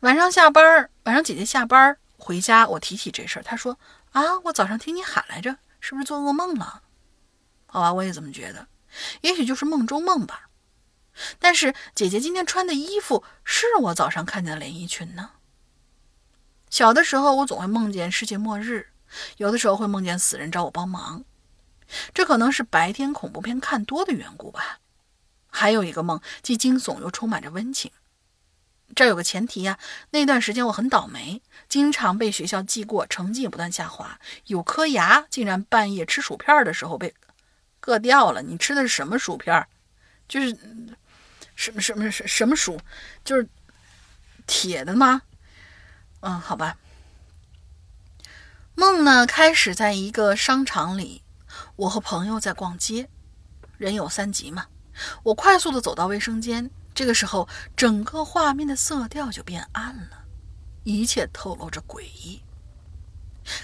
[0.00, 3.78] 晚上下班，晚上姐姐下班回家，我提起这事儿，她说
[4.12, 6.82] ：“啊，我早上听你喊来着，是不是做噩梦了？”
[7.66, 8.66] 好吧，我也这么觉得，
[9.20, 10.48] 也许就是梦中梦吧。
[11.38, 15.30] 但是姐姐今天穿的衣服是我早上看见的连衣裙呢。
[16.70, 18.88] 小的时候，我总会梦见世界末日，
[19.38, 21.24] 有的时候会梦见死人找我帮忙，
[22.14, 24.78] 这可能是白天恐怖片看多的缘故吧。
[25.50, 27.90] 还有一个梦，既惊悚又充满着温情。
[28.94, 29.78] 这有个前提呀，
[30.10, 34.18] 那段时间我很倒霉，经常被学校记过，成绩也不断下滑。
[34.46, 37.14] 有颗牙竟然半夜吃薯片的时候被
[37.80, 38.42] 硌掉了。
[38.42, 39.66] 你吃的是什么薯片？
[40.26, 40.56] 就是
[41.54, 42.80] 什么什么什什么薯？
[43.24, 43.46] 就是
[44.46, 45.22] 铁的吗？
[46.20, 46.76] 嗯，好吧。
[48.74, 51.22] 梦呢，开始在一个商场里，
[51.76, 53.08] 我和朋友在逛街，
[53.76, 54.66] 人有三急嘛。
[55.22, 60.24] 我快速的走到卫生间，这个时候，整个画面的色调就变暗了，
[60.82, 62.42] 一切透露着诡异。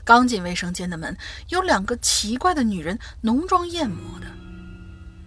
[0.05, 1.19] 刚进卫生间的门，
[1.49, 4.27] 有两个奇怪的女人，浓妆艳抹的。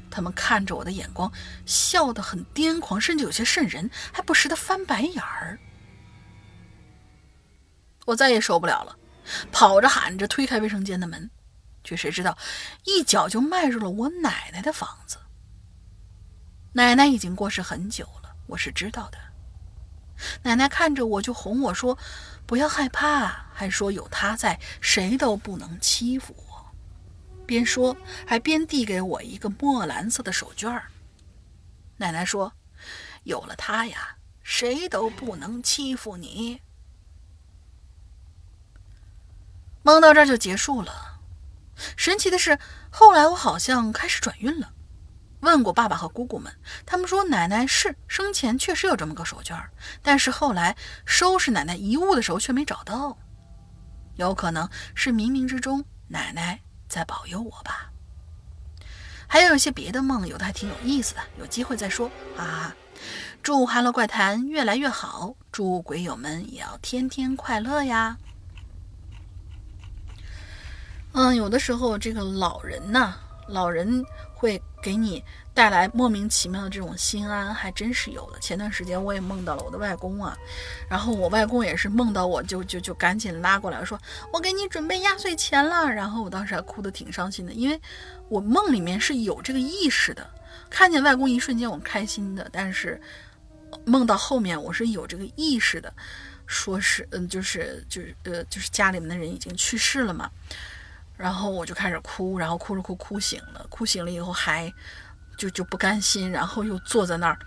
[0.10, 1.30] 她们看着我的眼光，
[1.66, 5.60] 笑得很癫狂，甚至有些瘆人，还不时的翻白眼儿。
[8.06, 8.96] 我再也受不了了，
[9.52, 11.30] 跑着喊着推开卫生间的门，
[11.84, 12.38] 却谁知道
[12.86, 15.18] 一脚就迈入了我奶奶的房子。
[16.78, 19.18] 奶奶已经过世很久了，我是知道的。
[20.44, 21.98] 奶奶看着我就哄我说
[22.46, 26.72] ：“不要害怕。”还说有她在，谁都不能欺负我。
[27.48, 27.98] 边说
[28.28, 30.92] 还边递给我一个墨蓝色的手绢儿。
[31.96, 32.54] 奶奶说
[33.26, 36.62] ：“有了她呀，谁都不能欺负你。”
[39.82, 41.22] 梦到这儿就结束了。
[41.96, 42.60] 神奇的是，
[42.92, 44.74] 后来我好像开始转运了。
[45.42, 46.52] 问过爸爸和姑姑们，
[46.86, 49.70] 他们说奶奶是生前确实有这么个手绢儿，
[50.02, 50.76] 但是后来
[51.06, 53.18] 收拾奶奶遗物的时候却没找到。
[54.16, 57.92] 有可能是冥冥之中奶奶在保佑我吧。
[59.28, 62.74] 还有一些别的梦，有的还挺有意思的，有机会再说啊！
[63.44, 68.18] 祝《哈喽怪谈》越来越好，祝鬼友们也要天天快乐呀！
[71.12, 73.16] 嗯，有的时候这个老人呐，
[73.48, 74.04] 老人
[74.38, 75.24] 会给你。
[75.58, 78.38] 带来莫名其妙的这种心安还真是有的。
[78.40, 80.38] 前段时间我也梦到了我的外公啊，
[80.88, 84.00] 然后我外公也是梦到我就就就赶紧拉过来说
[84.32, 87.82] ：“我给你准备压岁钱了。”然后我当时还哭得挺伤心的，因为
[88.30, 90.30] 我梦里面是有这个意识的，
[90.70, 93.02] 看见外公一瞬间我开心的，但是
[93.84, 95.92] 梦到后面我是有这个意识的，
[96.46, 100.30] 说是嗯就是就是呃就是家里面的人已经去世了嘛，
[101.18, 104.74] 然后我就开始哭，然后哭着哭哭醒了，哭醒了以后还。
[105.38, 107.38] 就就不甘心，然后又坐在那儿，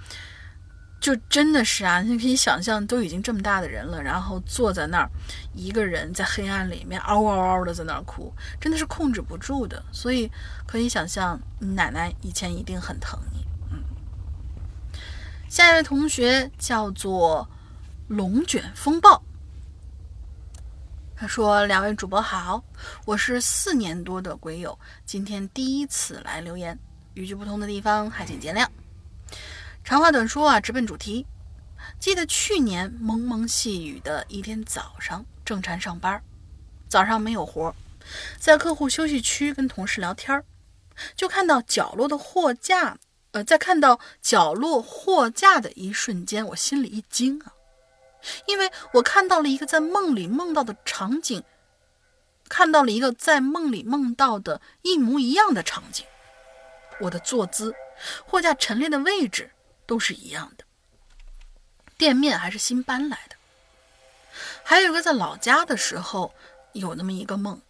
[1.00, 5.10] 就真的是啊，你可以想象，都已经这么大的人了，然后坐在那儿，
[5.54, 9.82] 一个人在黑暗里面嗷嗷嗷的在那儿哭，真的是控制不住的。
[9.90, 10.30] 所以
[10.68, 13.44] 可以想象，奶奶以前一定很疼你。
[13.72, 13.82] 嗯，
[15.48, 17.50] 下一位同学叫做
[18.06, 19.20] 龙卷风暴，
[21.20, 22.64] 他说：“两位主播好，
[23.04, 26.78] 我是四年多的鬼友，今天第一次来留言。”
[27.12, 28.66] 语句不通的地方，还请见谅。
[29.84, 31.26] 长话短说啊，直奔主题。
[31.98, 36.22] 记得去年蒙蒙细雨的一天早上，正常上班，
[36.88, 37.76] 早上没有活，
[38.38, 40.42] 在客户休息区跟同事聊天儿
[41.14, 42.96] 就看到角落的货架，
[43.32, 47.52] 呃，在看到角落货架的一瞬间，我心里一惊啊，
[48.46, 51.42] 因为我看到了一个在梦里梦到的场景，
[52.48, 56.04] 看到了一个在梦里梦到的一模一样的场景。
[57.00, 57.74] 我的坐姿、
[58.26, 59.50] 货架陈列的位置
[59.86, 60.64] 都是一样的。
[61.96, 63.36] 店面还是新搬来的。
[64.62, 66.32] 还有一个在老家的时候
[66.72, 67.60] 有那么一个梦，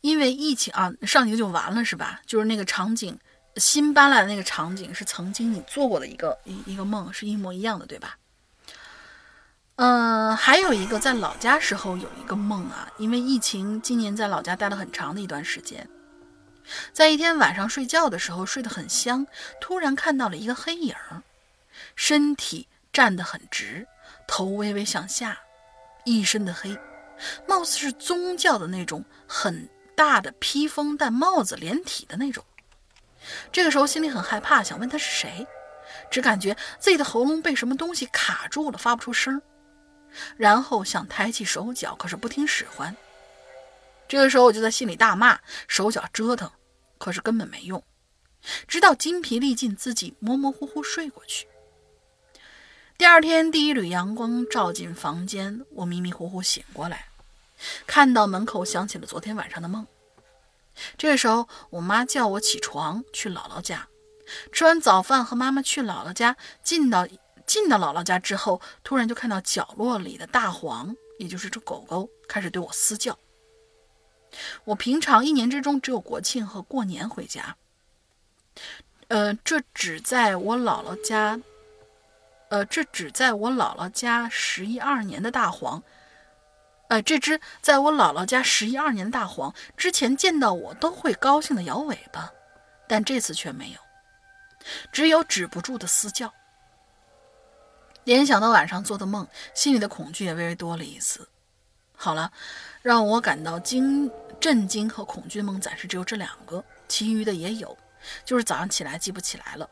[0.00, 2.20] 因为疫情啊，上一个就完了是吧？
[2.26, 3.18] 就是那个场景，
[3.56, 8.18] 新搬来的那个场景是曾经你做过的一个一一个梦，是一模一样的，对吧？
[9.76, 15.86] 嗯，还有一个在老家时候有一个梦啊，因为疫情，今年在老家待了很长的一段时间。
[16.94, 19.26] 在一天晚上睡觉的时候，睡得很香，
[19.60, 20.94] 突然看到了一个黑影，
[21.94, 23.86] 身体站得很直，
[24.26, 25.38] 头微微向下，
[26.06, 26.74] 一身的黑，
[27.46, 32.42] 貌似是宗教的那种很大的披风戴帽子连体的那种。
[33.52, 35.46] 这个时候心里很害怕，想问他是谁，
[36.10, 39.42] 只感觉自己的喉咙被什么东西卡住了，发不出声，
[40.36, 42.96] 然后想抬起手脚，可是不听使唤。
[44.08, 46.50] 这个时候我就在心里大骂，手脚折腾，
[46.98, 47.82] 可是根本没用。
[48.68, 51.48] 直到筋疲力尽，自己模模糊糊睡过去。
[52.96, 57.08] 第二天，第一缕阳光照进房间，我迷迷糊糊醒过来，
[57.86, 59.86] 看到门口响起了昨天晚上的梦。
[60.96, 63.88] 这个时候，我妈叫我起床去姥姥家。
[64.52, 66.36] 吃完早饭，和妈妈去姥姥家。
[66.62, 67.06] 进到
[67.46, 73.16] 进到姥姥家之后，突然就看到角落里的大黄，也就是这狗狗，开始对我嘶叫。
[74.64, 77.56] 我平常一年之中只有国庆和过年回家，
[79.08, 81.40] 呃，这只在我姥姥家，
[82.50, 85.82] 呃，这只在我姥姥家十一二年的大黄，
[86.88, 92.30] 呃，这只在我姥姥家十一二年的大黄之前见到我都会高兴的摇尾巴，
[92.88, 93.78] 但这次却没有，
[94.90, 96.34] 只有止不住的嘶叫。
[98.06, 101.28] 联想到晚上做的梦，心里的恐惧也微微多了一丝。
[101.96, 102.30] 好了，
[102.80, 104.08] 让我感到惊、
[104.38, 107.76] 震惊和恐惧的梦暂时只有这两个，其余的也有，
[108.24, 109.68] 就是早上起来记不起来了。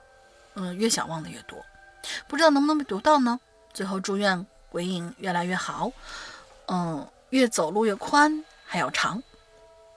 [0.55, 1.65] 嗯，越想忘的越多，
[2.27, 3.39] 不知道能不能被读到呢？
[3.73, 5.93] 最后祝愿鬼影越来越好，
[6.67, 9.23] 嗯，越走路越宽还要长。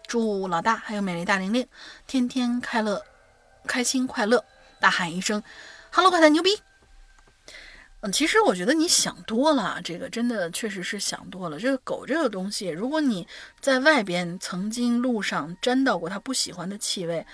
[0.05, 1.67] 祝老大还有美丽大玲玲
[2.05, 3.03] 天天快乐、
[3.65, 4.45] 开心快乐，
[4.79, 5.41] 大喊一声
[5.91, 6.61] ：“Hello，快太牛逼！”
[8.11, 11.59] 其实我觉得你想多了，这个真的确实是想多了。
[11.59, 13.27] 这个狗这个东西，如果你
[13.59, 17.25] 在外边曾经路上沾到过它不喜欢的气味，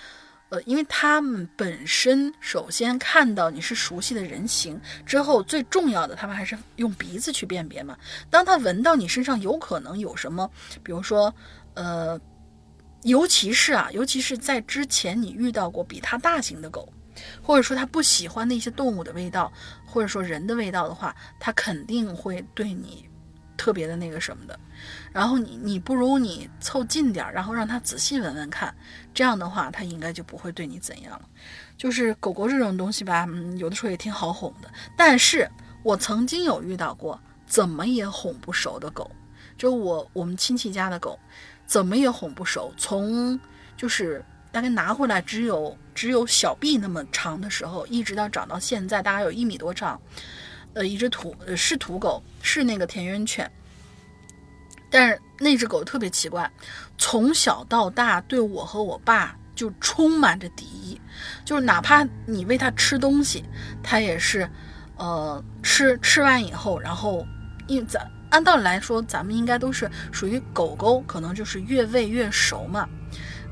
[0.50, 7.96] 呃，因为它们本身首先看到你是熟悉的人形之后，最重要的，它们还是用鼻子去辨别嘛。
[8.30, 10.50] 当它闻到你身上有可能有什么，
[10.82, 11.34] 比如说，
[11.74, 12.20] 呃，
[13.02, 16.92] 尤其是啊，尤其是在之前你遇到过比它大型的狗。
[17.42, 19.52] 或者说他不喜欢那些动物的味道，
[19.84, 23.08] 或者说人的味道的话，他肯定会对你
[23.56, 24.58] 特别的那个什么的。
[25.12, 28.74] 然后你你不如你凑近点儿，然后让他仔细闻闻看，
[29.12, 31.28] 这样的话他应该就不会对你怎样了。
[31.76, 34.70] 就是狗狗这种东西吧，嗯，有的时候也挺好哄的。
[34.96, 35.48] 但是
[35.82, 39.10] 我曾经有遇到过怎么也哄不熟的狗，
[39.56, 41.18] 就我我们亲戚家的狗，
[41.66, 43.38] 怎么也哄不熟，从
[43.76, 44.24] 就是。
[44.54, 50.00] 大概拿回来只有只有小臂那么长的时候，一直到长到现在，大概有一米多长。
[50.74, 53.48] 呃，一只土是土狗，是那个田园犬。
[54.90, 56.50] 但是那只狗特别奇怪，
[56.98, 61.00] 从小到大对我和我爸就充满着敌意，
[61.44, 63.44] 就是哪怕你喂它吃东西，
[63.82, 64.48] 它也是，
[64.96, 67.24] 呃，吃吃完以后，然后
[67.68, 72.88] 因为咱按道理来说，咱们应该都是属于狗狗，可能就是越喂越熟嘛。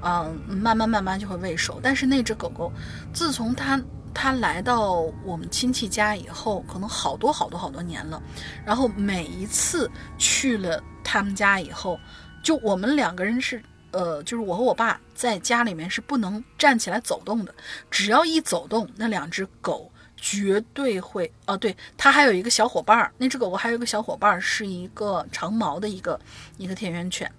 [0.03, 1.81] 嗯，慢慢慢慢就会喂熟。
[1.83, 2.73] 但是那只狗狗，
[3.13, 3.81] 自从它
[4.13, 4.93] 它来到
[5.25, 8.23] 我们亲戚家以后，可能好多好多好多年了。
[8.65, 11.99] 然后每一次去了他们家以后，
[12.43, 13.63] 就我们两个人是，
[13.93, 17.55] 呃，就是我和我爸在家里面是不能站起来走动的。
[17.91, 21.33] 只要一走动，那两只狗绝对会。
[21.47, 26.21] 哦，对，它还有一个小伙伴儿，那只狗狗还有一个小伙伴儿，是一个长毛的一个
[26.59, 27.31] 一个田园犬。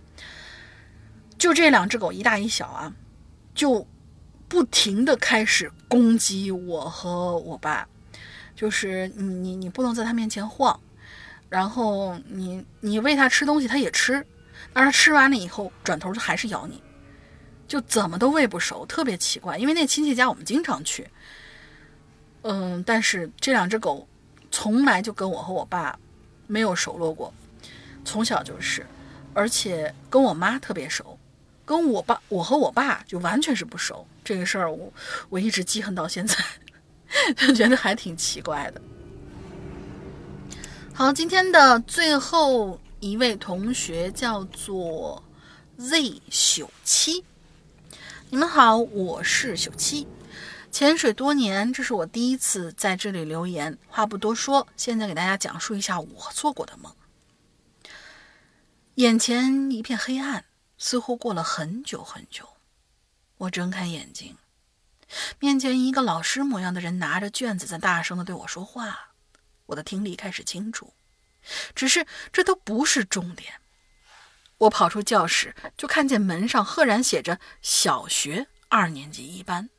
[1.38, 2.94] 就这两只狗一大一小啊，
[3.54, 3.86] 就
[4.48, 7.88] 不停的开始攻击我和我爸，
[8.56, 10.80] 就是你你你不能在它面前晃，
[11.50, 14.26] 然后你你喂它吃东西它也吃，
[14.72, 16.82] 但是吃完了以后转头就还是咬你，
[17.68, 19.58] 就怎么都喂不熟，特别奇怪。
[19.58, 21.10] 因为那亲戚家我们经常去，
[22.44, 24.08] 嗯，但是这两只狗
[24.52, 26.00] 从来就跟我和我爸
[26.48, 27.34] 没有熟络过，
[28.06, 28.86] 从小就是，
[29.34, 31.18] 而且跟我妈特别熟。
[31.66, 34.06] 跟我爸，我和我爸就完全是不熟。
[34.24, 34.92] 这个事儿，我
[35.30, 36.36] 我一直记恨到现在，
[37.36, 38.82] 就觉得还挺奇怪的。
[40.94, 45.24] 好，今天的最后一位同学叫做
[45.78, 47.24] Z 朽七，
[48.30, 50.08] 你们好，我是朽七，
[50.72, 53.78] 潜水多年，这是我第一次在这里留言。
[53.88, 56.94] 话不多说，现在给大家讲述一下我做过的梦。
[58.96, 60.46] 眼前一片黑暗。
[60.84, 62.46] 似乎过了很久很久，
[63.38, 64.38] 我睁开眼睛，
[65.40, 69.14] 面前一个老师模样的人拿着卷子在大声的对我说话，
[69.68, 70.94] 我的听力开始清楚，
[71.74, 73.62] 只是这都不是重点。
[74.58, 79.70] 我跑出教室，就看见门上赫然写着“小学二年级一班”，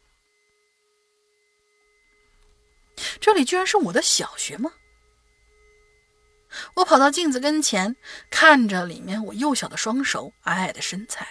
[3.20, 4.72] 这里居然是我的小学吗？
[6.74, 7.96] 我跑到镜子跟前，
[8.30, 11.26] 看着里面我幼小的双手、矮矮的身材。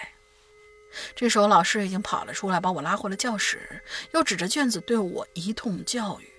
[1.15, 3.81] 这时候，老师已经跑了出来，把我拉回了教室，
[4.11, 6.31] 又指着卷子对我一通教育。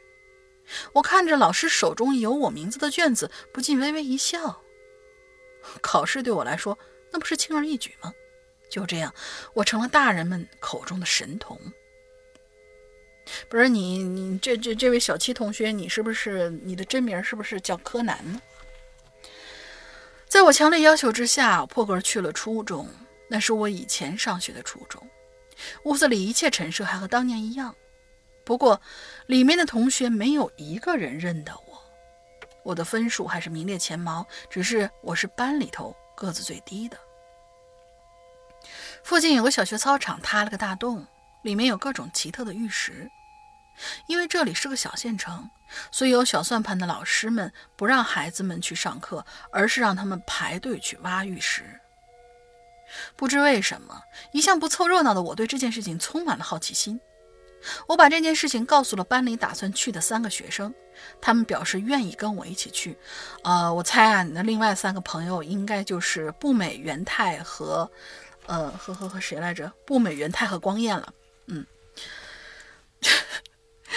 [0.92, 4.62] 我看着老师手中有我名字的卷子，不禁微微一笑。
[5.82, 6.78] 考试对我来说，
[7.10, 8.12] 那不是轻而易举吗？
[8.70, 9.12] 就这样，
[9.54, 11.58] 我成了大人们口中的神童。
[13.48, 18.40] 不是你，你这这这位小七同学，你是不是你的真名是不是叫柯南呢？
[20.34, 22.88] 在我强烈要求之下，破格去了初中。
[23.28, 25.00] 那是我以前上学的初中，
[25.84, 27.72] 屋子里一切陈设还和当年一样，
[28.42, 28.80] 不过
[29.26, 31.80] 里面的同学没有一个人认得我。
[32.64, 36.98] 我的分数还是名列前茅，只是我是班里头个子最低的。
[39.04, 41.06] 附近有个小学操场塌了个大洞，
[41.44, 43.08] 里面有各种奇特的玉石。
[44.06, 45.48] 因为这里是个小县城，
[45.90, 51.62] 所以有小算盘的老师们不让孩子们去上课，而是让他们排队去挖玉石。
[53.16, 54.02] 不知为什么，
[54.32, 57.00] 一向不凑热闹的我对这件事情充满了好奇心。
[57.88, 60.72] 我把这件事情告诉了班里打算去的三个学生，
[61.18, 62.96] 他们表示愿意跟我一起去。
[63.42, 67.90] 呃，我猜啊，你的另外三个朋友应该就是步美、元太和，
[68.44, 69.72] 呃，和和和谁来着？
[69.86, 71.14] 步美、元太和光彦了。
[71.46, 71.66] 嗯，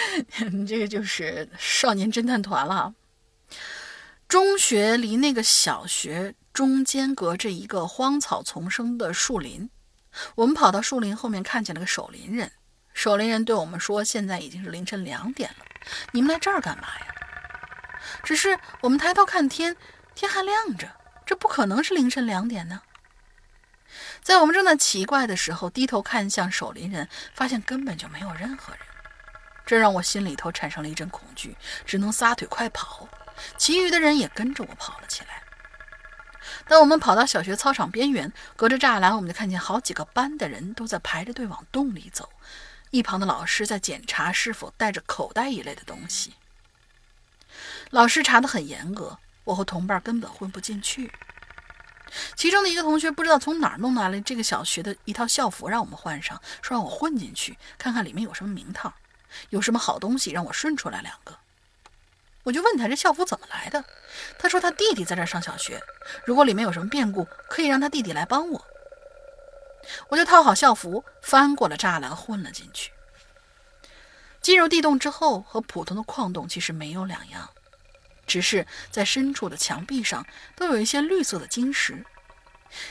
[0.66, 2.94] 这个就是少年侦探团了。
[4.26, 9.70] 中学离那个小学中间隔着一个荒草丛生的树林，
[10.34, 12.50] 我们跑到树林后面，看见了个守林人。
[12.92, 15.64] 守林人对我们说：“现在已经是凌晨两点了，
[16.12, 17.14] 你们来这儿干嘛呀？”
[18.24, 19.76] 只是我们抬头看天，
[20.14, 20.90] 天还亮着，
[21.24, 22.82] 这不可能是凌晨两点呢。
[24.22, 28.82] 在我们正在奇怪的时候，低头看向守林人，发现根本就没有任何人，
[29.68, 31.54] 这让我心里头产生了一阵恐惧，
[31.84, 33.06] 只能撒腿快跑。
[33.58, 35.42] 其余的人也跟着我跑了起来。
[36.66, 42.30] 当我们跑到小学操场边缘，隔着栅栏，我们就看见好几个班的人都在排着队往洞里走。
[42.92, 46.32] 一旁的老师在检查是否带着口袋一类的东西。
[47.90, 51.12] 老师查得很严格，我和同伴根本混不进去。
[52.34, 58.94] 其中的一个同学不知道从哪儿弄来了这个小学的一套校服，让我们换上，说让我混进去看看里面有什么名堂，
[59.50, 61.36] 有什么好东西，让我顺出来两个。
[62.44, 63.84] 我就问他这校服怎么来的，
[64.38, 65.82] 他说他弟弟在这上小学，
[66.24, 68.66] 如果里面有什么变故，可以让他弟弟来帮我。
[70.08, 72.90] 我就套好校服，翻过了栅栏，混了进去。
[74.40, 77.50] 进入地洞之后，和普通的矿洞其实没有两样，
[78.26, 80.26] 只是在深处的墙壁上
[80.56, 82.06] 都有一些绿色的晶石，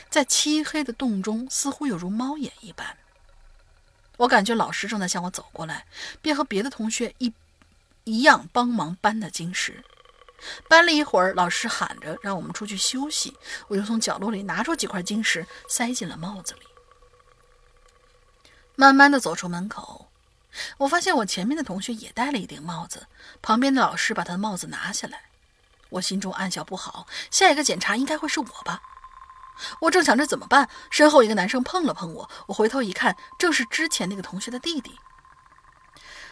[0.08, 2.96] 在漆黑的洞中，似乎有如猫眼一般。
[4.18, 5.86] 我感觉老师正在向我走过来，
[6.20, 7.32] 便和别的同学一
[8.04, 9.82] 一样帮忙搬的晶石。
[10.68, 13.36] 搬了一会儿，老师喊着让我们出去休息，
[13.66, 16.60] 我就从角落里拿出几块晶石，塞进了帽子里。
[18.76, 20.08] 慢慢的走出门口，
[20.78, 23.08] 我发现我前面的同学也戴了一顶帽子，
[23.42, 25.24] 旁边的老师把他的帽子拿下来，
[25.90, 28.82] 我心中暗笑不好，下一个检查应该会是我吧。
[29.80, 34.98] 我正想着怎么办，身后一个男生碰了碰我，我回头一看，正是之前那个同学的弟弟。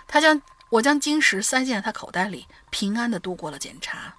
[0.07, 0.41] 他将
[0.71, 4.15] 我将晶石塞进了他口袋里，平安的度过了检查，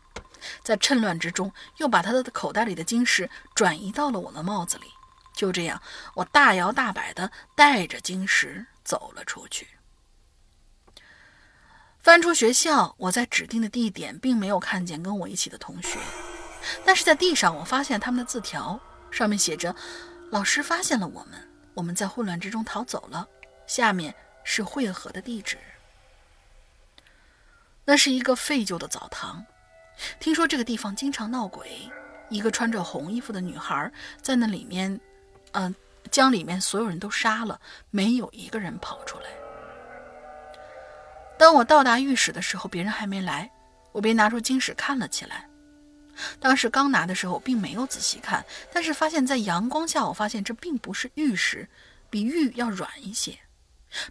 [0.63, 4.87] 在趁乱之中，又把他的口袋里的晶石转移到了我的帽子里。
[5.33, 5.81] 就这样，
[6.15, 9.67] 我大摇大摆地带着晶石走了出去。
[11.99, 15.99] 翻出学校，我在指定的地点并没有看见跟我一起的同学，
[16.85, 18.79] 但是在地上我发现他们的字条，
[19.17, 19.75] 上面写着
[20.29, 23.27] ：“老师发现了我们，我们在混乱之中逃走了。”
[23.65, 24.13] 下面
[24.43, 25.57] 是汇合的地址。
[27.83, 29.43] 那是一个废旧的澡堂，
[30.19, 31.89] 听说这个地方经常闹鬼，
[32.29, 33.91] 一个穿着红衣服的女孩
[34.21, 34.99] 在那里面。
[35.53, 35.73] 嗯，
[36.11, 39.25] 将里面所有人都杀了，没有一个人跑出来。
[41.39, 43.49] 当我到达浴室的时候，别人还没来，
[43.93, 45.46] 我便拿出金石看了起来。
[46.39, 51.67] 当时刚拿的时候，并没有仔细看，但是发现在阳光下，我发现这并不是玉石，
[52.09, 53.39] 比玉要软一些，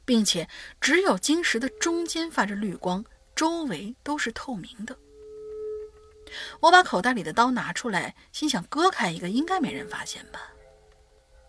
[0.04, 0.48] 并且
[0.80, 3.04] 只有晶石的中间发着绿光，
[3.34, 4.96] 周围都是透明的。
[6.60, 10.40] 我把口袋里的刀拿出来，心想割开一个，应该没人发现吧。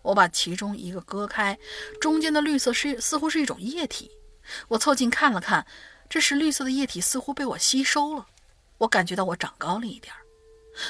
[0.04, 1.58] 我把其中一个割开，
[2.00, 4.12] 中间的绿色是似乎是一种液体。
[4.70, 5.66] 我凑近看了看，
[6.08, 8.28] 这时绿色的液体似乎被我吸收了。
[8.78, 10.22] 我感觉到我长高了一点儿，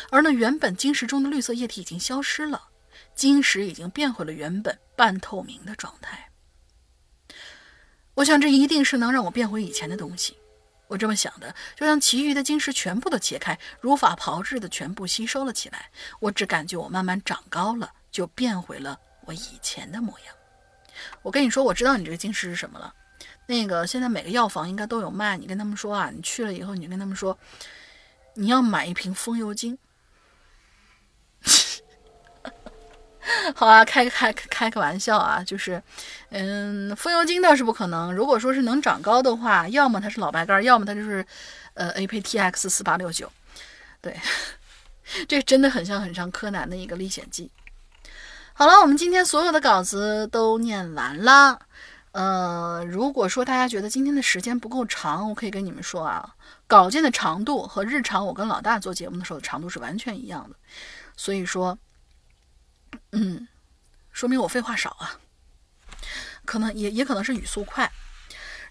[0.09, 2.69] 而那原本晶石中的绿色液体已经消失了，
[3.15, 6.29] 晶石已经变回了原本半透明的状态。
[8.15, 10.37] 我想这一定是能让我变回以前的东西。
[10.87, 15.91] 我这么想的，就将其余的晶石全部都切开，如法炮制的全部吸收了起来。
[16.21, 18.97] 我只感觉我慢慢长高了，就变回了。
[19.25, 20.33] 我以前的模样，
[21.21, 22.93] 我跟你说，我知道你这个晶石是什么了。
[23.45, 27.37] 那个现在每个药房应该都有卖，你跟他们说啊，你去了以后，你跟他们说，
[28.37, 29.77] 你要买一瓶风油精。
[33.55, 35.81] 好啊，开开开个玩笑啊，就是，
[36.29, 38.13] 嗯，风油精倒是不可能。
[38.13, 41.25] 如果说是能长高的话，要么它是老白干，要么它就是，
[41.73, 43.29] 呃，APTX 四八六九。
[43.99, 44.17] 对，
[45.27, 47.51] 这真的很像很像柯南的一个历险记。
[48.53, 51.59] 好了，我们今天所有的稿子都念完了。
[52.17, 56.35] 呃，如果说大家觉得今天的时间不够长，我可以跟你们说啊，
[56.65, 60.55] 稿件的长度和日常我跟老大做节目的时候的长度是完全一样的。
[61.15, 61.77] 所以说，
[63.11, 63.47] 嗯，
[64.11, 65.19] 说明我废话少啊，
[66.43, 67.91] 可能也也可能是语速快。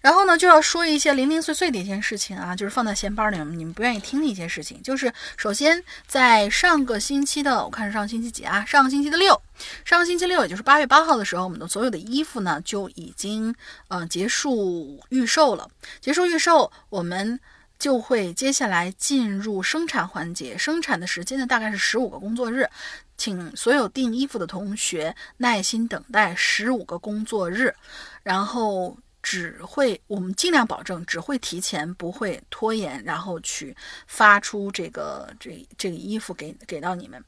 [0.07, 4.81] 然后呢，就要说一些零零碎碎的一件事情啊，就是放在闲班里面你们不愿意听的一些事情。
[4.81, 8.65] 就是首先在上个星期的，我看是上个星期几啊？
[8.65, 9.43] 上个星期的六，
[9.85, 13.53] 上个星期六，也就是八月八号的时候，我们的所有的衣服呢就已经
[13.89, 15.69] 呃结束预售了。
[16.01, 17.41] 结束预售，我们
[17.77, 20.57] 就会接下来进入生产环节。
[20.57, 22.71] 生产的时间呢大概是十五个工作日，
[23.17, 27.75] 请所有订衣服的同学耐心等待十五个工作日，
[28.23, 28.97] 然后。
[29.29, 33.77] 只会，我们尽量保证只会提前，不会拖延，然后去
[34.07, 37.21] 发出这个这这个衣服给给到你们。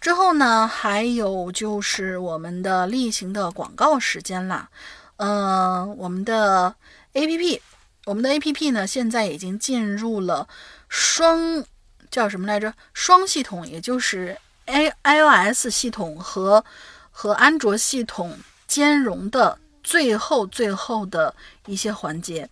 [0.00, 4.70] 之后呢，还有就是我们的例行的广告时间啦。
[5.16, 6.74] 嗯，我们的
[7.12, 7.60] A P P，
[8.06, 10.48] 我们的 A P P 呢，现在已经进入了
[10.88, 11.62] 双
[12.10, 12.72] 叫什么来着？
[12.94, 16.64] 双系统，也就是 A I O S 系统和
[17.10, 19.58] 和安卓系统兼容的。
[19.90, 21.34] 最后，最后的
[21.66, 22.48] 一些环节，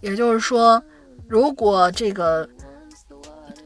[0.00, 0.82] 也就是说，
[1.28, 2.48] 如果这个。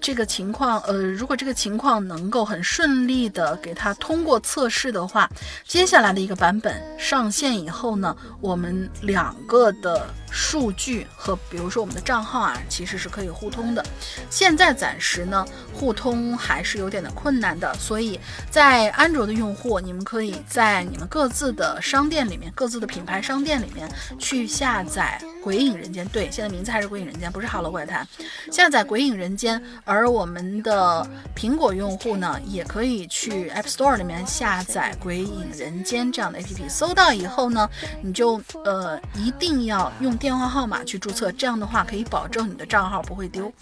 [0.00, 5.26] 这个情况，呃，如果这个情况能够很顺利的给它通过测试的话，
[5.66, 13.84] 接下来的一个版本上线以后呢，我们两个的数据和比如说我们的账号啊，其实是可以互通的。
[14.28, 18.18] 现在暂时呢，互通还是有点的困难的，所以
[18.50, 23.88] 在安卓的用户，你们可以在你们各自的商店里面，各自的品牌商店里面
[24.18, 26.04] 去下载《鬼影人间》。
[26.10, 28.06] 对，现在名字还是《鬼影人间》，不是《Hello 怪谈》。
[28.52, 29.60] 下载《鬼影人间》。
[29.84, 31.06] 而我们的
[31.36, 37.68] 苹果用户呢，也可以去 App Store 里面下载《鬼影人间》这样的 APP，搜到以后呢，
[38.02, 43.52] 你就呃一定要用电话号码去注册，这样的话可以保证你的账号不会丢。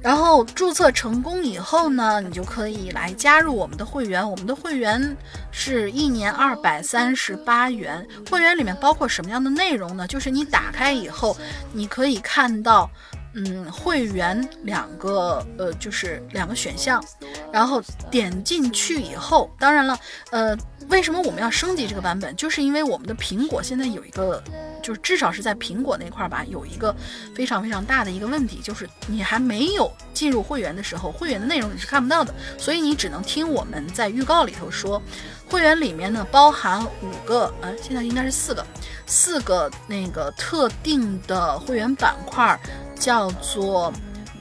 [0.00, 4.30] 然后注册成功以后呢，你就可以来加入我们的会员。
[4.30, 5.16] 我们的会员
[5.50, 10.06] 是一年二百三十八元，会员里面包括什么样的内容呢？
[10.06, 11.36] 就是你打开以后，
[11.72, 12.88] 你可以看到。
[13.36, 17.04] 嗯，会员两个呃，就是两个选项，
[17.52, 19.98] 然后点进去以后，当然了，
[20.30, 20.56] 呃，
[20.88, 22.34] 为什么我们要升级这个版本？
[22.36, 24.42] 就是因为我们的苹果现在有一个，
[24.82, 26.94] 就是至少是在苹果那块儿吧，有一个
[27.34, 35.00] 非常非常大的一个问题，就是你还没有进入会员的时候，会员的内容你是看不到的，所以你只能听我们在预告里头说。
[35.46, 38.66] 会员里面呢，包含五个，呃，现在应该是四个，
[39.06, 42.58] 四个那个特定的会员板块，
[42.98, 43.92] 叫做，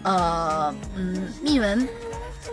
[0.02, 1.88] 呃，嗯，秘闻，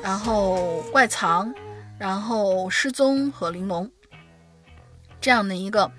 [0.02, 1.54] 然后怪藏，
[2.00, 3.90] 然后失踪和玲珑，
[5.20, 5.92] 这样的一个，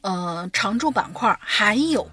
[0.00, 2.08] 呃，常驻板块，还有。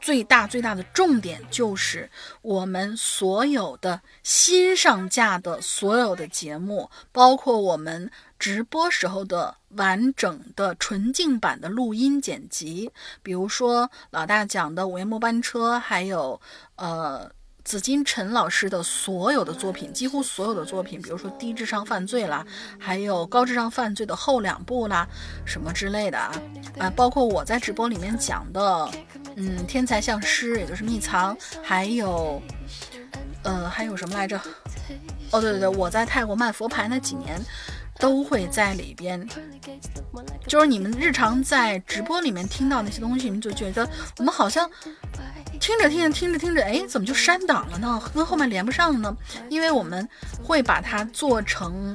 [0.00, 2.10] 最大最大的重点就是
[2.42, 12.90] 我们所有的新上架的所有的节目，包括我们直播时候的完整的纯净版的录音剪辑，
[13.22, 16.40] 比如说老大讲的《午夜末班车》，还有
[16.74, 17.30] 呃。
[17.70, 22.44] 紫金陈老师的所有的作品，几乎所有的作品，比如说低智商犯罪啦，
[22.80, 25.06] 还有高智商犯罪的后两部啦，
[25.44, 26.32] 什么之类的啊
[26.80, 28.90] 啊，包括我在直播里面讲的，
[29.36, 32.42] 嗯，天才像师，也就是秘藏，还有，
[33.44, 34.36] 呃，还有什么来着？
[35.30, 37.40] 哦，对对对，我在泰国卖佛牌那几年，
[38.00, 39.28] 都会在里边。
[40.48, 44.68] 就是你们日常在直播里面听到那些东西，你们就觉得我们好像。
[45.60, 48.02] 听着听着听着听着，哎，怎么就删档了呢？
[48.14, 49.14] 跟后面连不上了呢？
[49.50, 50.08] 因为我们
[50.42, 51.94] 会把它做成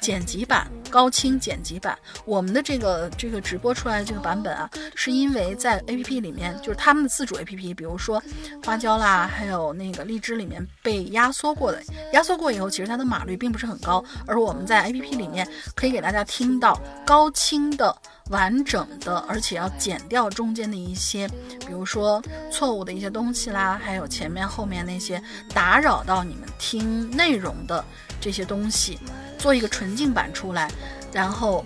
[0.00, 1.98] 剪辑版、高清剪辑版。
[2.24, 8.22] 我们的这个这个直播出来的这个版本啊，是因为在 APP 里面，就是他们的自主 APP，比如说
[8.64, 14.04] 花椒啦，还有那个荔枝里面被压缩过的，压缩过以后，其实它的码率并不是很高。
[14.26, 17.94] 而我们在 APP 里面可以给大家听到高清的。
[18.30, 21.26] 完整的，而且要剪掉中间的一些，
[21.60, 22.22] 比如说
[22.52, 25.18] 错误的一些东西啦，还有前面后面那些
[25.54, 27.82] 打扰到你们听内容的
[28.28, 28.98] 这些东西，
[29.38, 30.70] 做一个纯净版出来，
[31.14, 31.64] 然后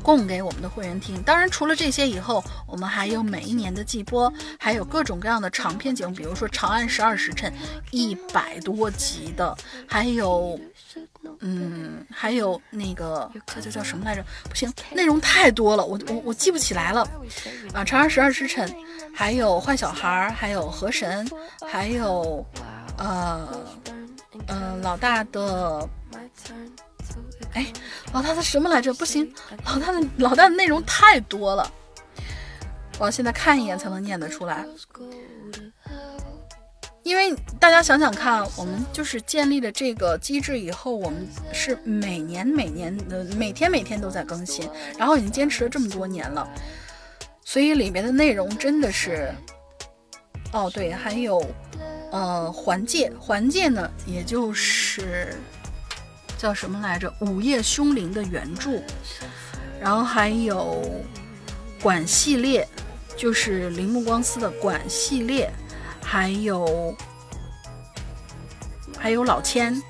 [0.00, 1.20] 供给我们的会员听。
[1.24, 7.52] 当然，除了这些以后，我们还有每一年的季播，还有各种各样的长篇节目，比如说《长安十二时辰》
[7.90, 9.58] 一百多集的，
[9.88, 10.56] 还有。
[11.40, 14.24] 嗯，还有那个叫叫叫什么来着？
[14.48, 17.02] 不行，内容太多了，我我我记不起来了。
[17.74, 18.66] 啊，《长安十二时辰》，
[19.14, 21.26] 还有《坏小孩》，还有《河神》，
[21.66, 22.44] 还有
[22.96, 23.46] 呃
[24.46, 25.88] 呃老大的，
[27.54, 27.66] 哎，
[28.12, 28.92] 老大的什么来着？
[28.94, 29.32] 不行，
[29.64, 31.70] 老大的老大的内容太多了，
[32.98, 34.64] 我要现在看一眼才能念得出来。
[37.02, 44.68] 因为大家想想看，我们就是建立了这个机制以后，我们是每年每年的每天每天都在更新，
[44.98, 46.48] 然后已经坚持了这么多年了，
[47.42, 49.32] 所以里面的内容真的是，
[50.52, 51.44] 哦对，还有
[52.10, 55.34] 呃环界，环界呢，也就是
[56.36, 58.82] 叫什么来着，《午夜凶铃》的原著，
[59.80, 60.82] 然后还有
[61.80, 62.66] 管系列，
[63.16, 65.50] 就是铃木光司的管系列，
[66.02, 66.96] 还有
[68.98, 69.80] 还有老千，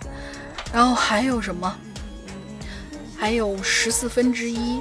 [0.73, 1.75] 然后还有什么？
[3.17, 4.81] 还有十四分之一，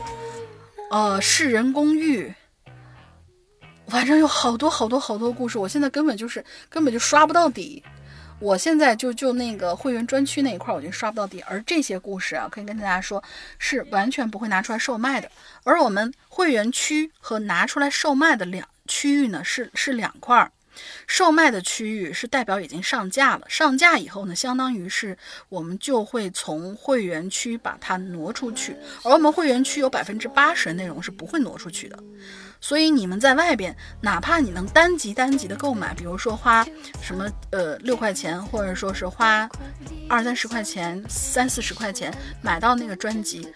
[0.91, 2.33] 呃，世人公寓，
[3.89, 7.83] 反正有好多好多好多故事，我现在根本就是根本就刷不到底。
[8.39, 11.41] 我现在就就那个会员专区那一块，我就刷不到底。
[11.41, 13.21] 而这些故事啊，可以跟大家说，
[13.57, 15.29] 是完全不会拿出来售卖的。
[15.65, 20.49] 而我们会员区和拿出来售卖的两区域呢，是是两块。
[21.07, 25.17] 售卖的区域是代表已经上架了，上架以后呢，相当于是
[25.49, 31.99] 我们就会从会员区把它挪出去，而我们会员区有百分之八十的内容是不会挪出去的。
[32.61, 36.65] 所以你们在外边，哪怕你能单集单集的购买，比如说花
[37.01, 39.49] 什么呃六块钱，或者说是花
[40.07, 43.53] 二三十块钱、三四十块钱买到那个专辑。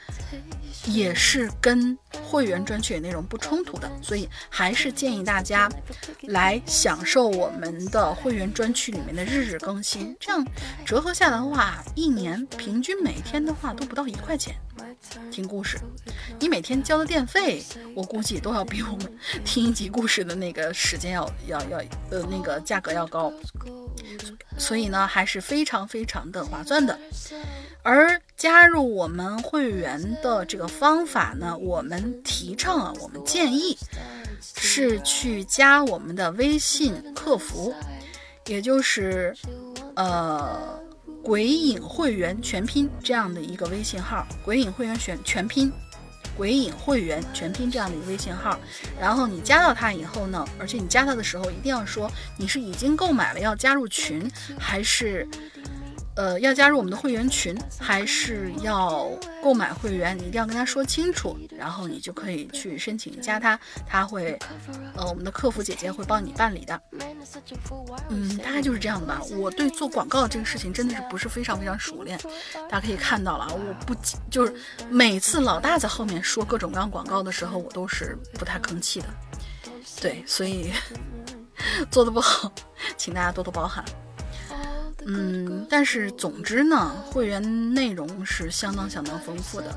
[0.88, 5.70] 也是跟会员专区内容不冲突的，所以还是建议大家
[6.24, 10.14] 来享受我们的会员专区里面的日日更新。
[10.20, 10.46] 这样
[10.84, 14.56] 折合下来的话，一年平均每天的话都不到一块钱。
[15.32, 15.78] 听故事，
[16.40, 17.64] 你每天交的电费，
[17.96, 21.78] 我估计都要比我们听一集故事的那个时间要要要
[22.10, 23.32] 呃那个价格要高。
[24.58, 26.98] 所以呢，还是非常非常的划算的。
[27.82, 33.78] 而加入我们会员的这个方法呢，我们提倡啊，我们建议
[34.42, 37.74] 是去加我们的微信客服，
[38.46, 39.36] 也就是
[39.96, 40.80] 呃
[41.24, 45.72] “鬼影会员全拼”这样的一个微信号，“鬼影会员全全拼
[46.36, 48.60] ”，“鬼影会员全拼”这样的一个微信号。
[49.00, 54.30] 然后你加到他以后呢，而且你加他的时候一定要说你是已经购买了要加入群，
[54.60, 55.26] 还是。
[56.16, 59.10] 呃，要加入我们的会员群，还是要
[59.42, 60.16] 购买会员？
[60.16, 64.38] 你一定要跟他说清楚，然后你就可以去申请加他，他会，
[64.96, 66.80] 呃，我们的客服姐姐会帮你办理的。
[68.10, 69.22] 嗯，大概就是这样的吧。
[69.38, 72.20] 我对做广告这个事情真的是不是非常非常熟练，
[72.70, 73.96] 大家可以看到了，我不
[74.30, 74.54] 就是
[74.90, 79.08] 每次老大在后面说各种各样广告的时候，我都是不太吭气的。
[80.00, 80.72] 对，所以
[81.90, 82.54] 做的不好，
[82.98, 83.84] 请大家多多包涵。
[85.06, 89.74] 嗯，但是总之呢，会员内容是相当相当丰富的，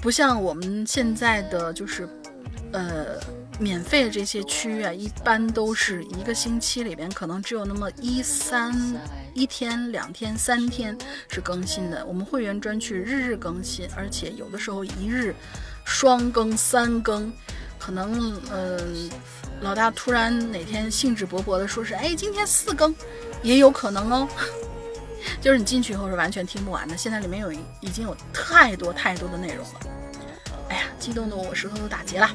[0.00, 2.08] 不像我们现在的就是，
[2.72, 3.20] 呃，
[3.58, 8.74] 免费的这些区域啊，一般都是一个星期里边可能只有那么一三
[9.34, 10.96] 一天、两天、三天
[11.28, 12.04] 是更新的。
[12.06, 15.34] 我们会员专区日日更新，而且有的时候一日
[15.84, 17.32] 双更、三更，
[17.80, 19.10] 可能嗯，
[19.62, 22.94] 老大突然哪天兴致勃勃的说是，哎，今天四更。
[23.42, 24.28] 也有可能哦，
[25.40, 26.94] 就是你进去以后是完全听不完的。
[26.94, 27.50] 现在里面有
[27.80, 29.80] 已经有太多太多的内容了，
[30.68, 32.28] 哎呀，激动的我舌头都打结了。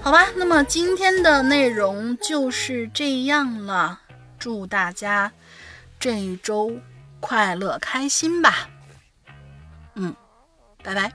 [0.00, 4.00] 好吧，那么今天的内容就是这样了。
[4.38, 5.32] 祝大家
[5.98, 6.70] 这一周
[7.18, 8.68] 快乐开心吧。
[9.96, 10.14] 嗯，
[10.84, 11.12] 拜拜。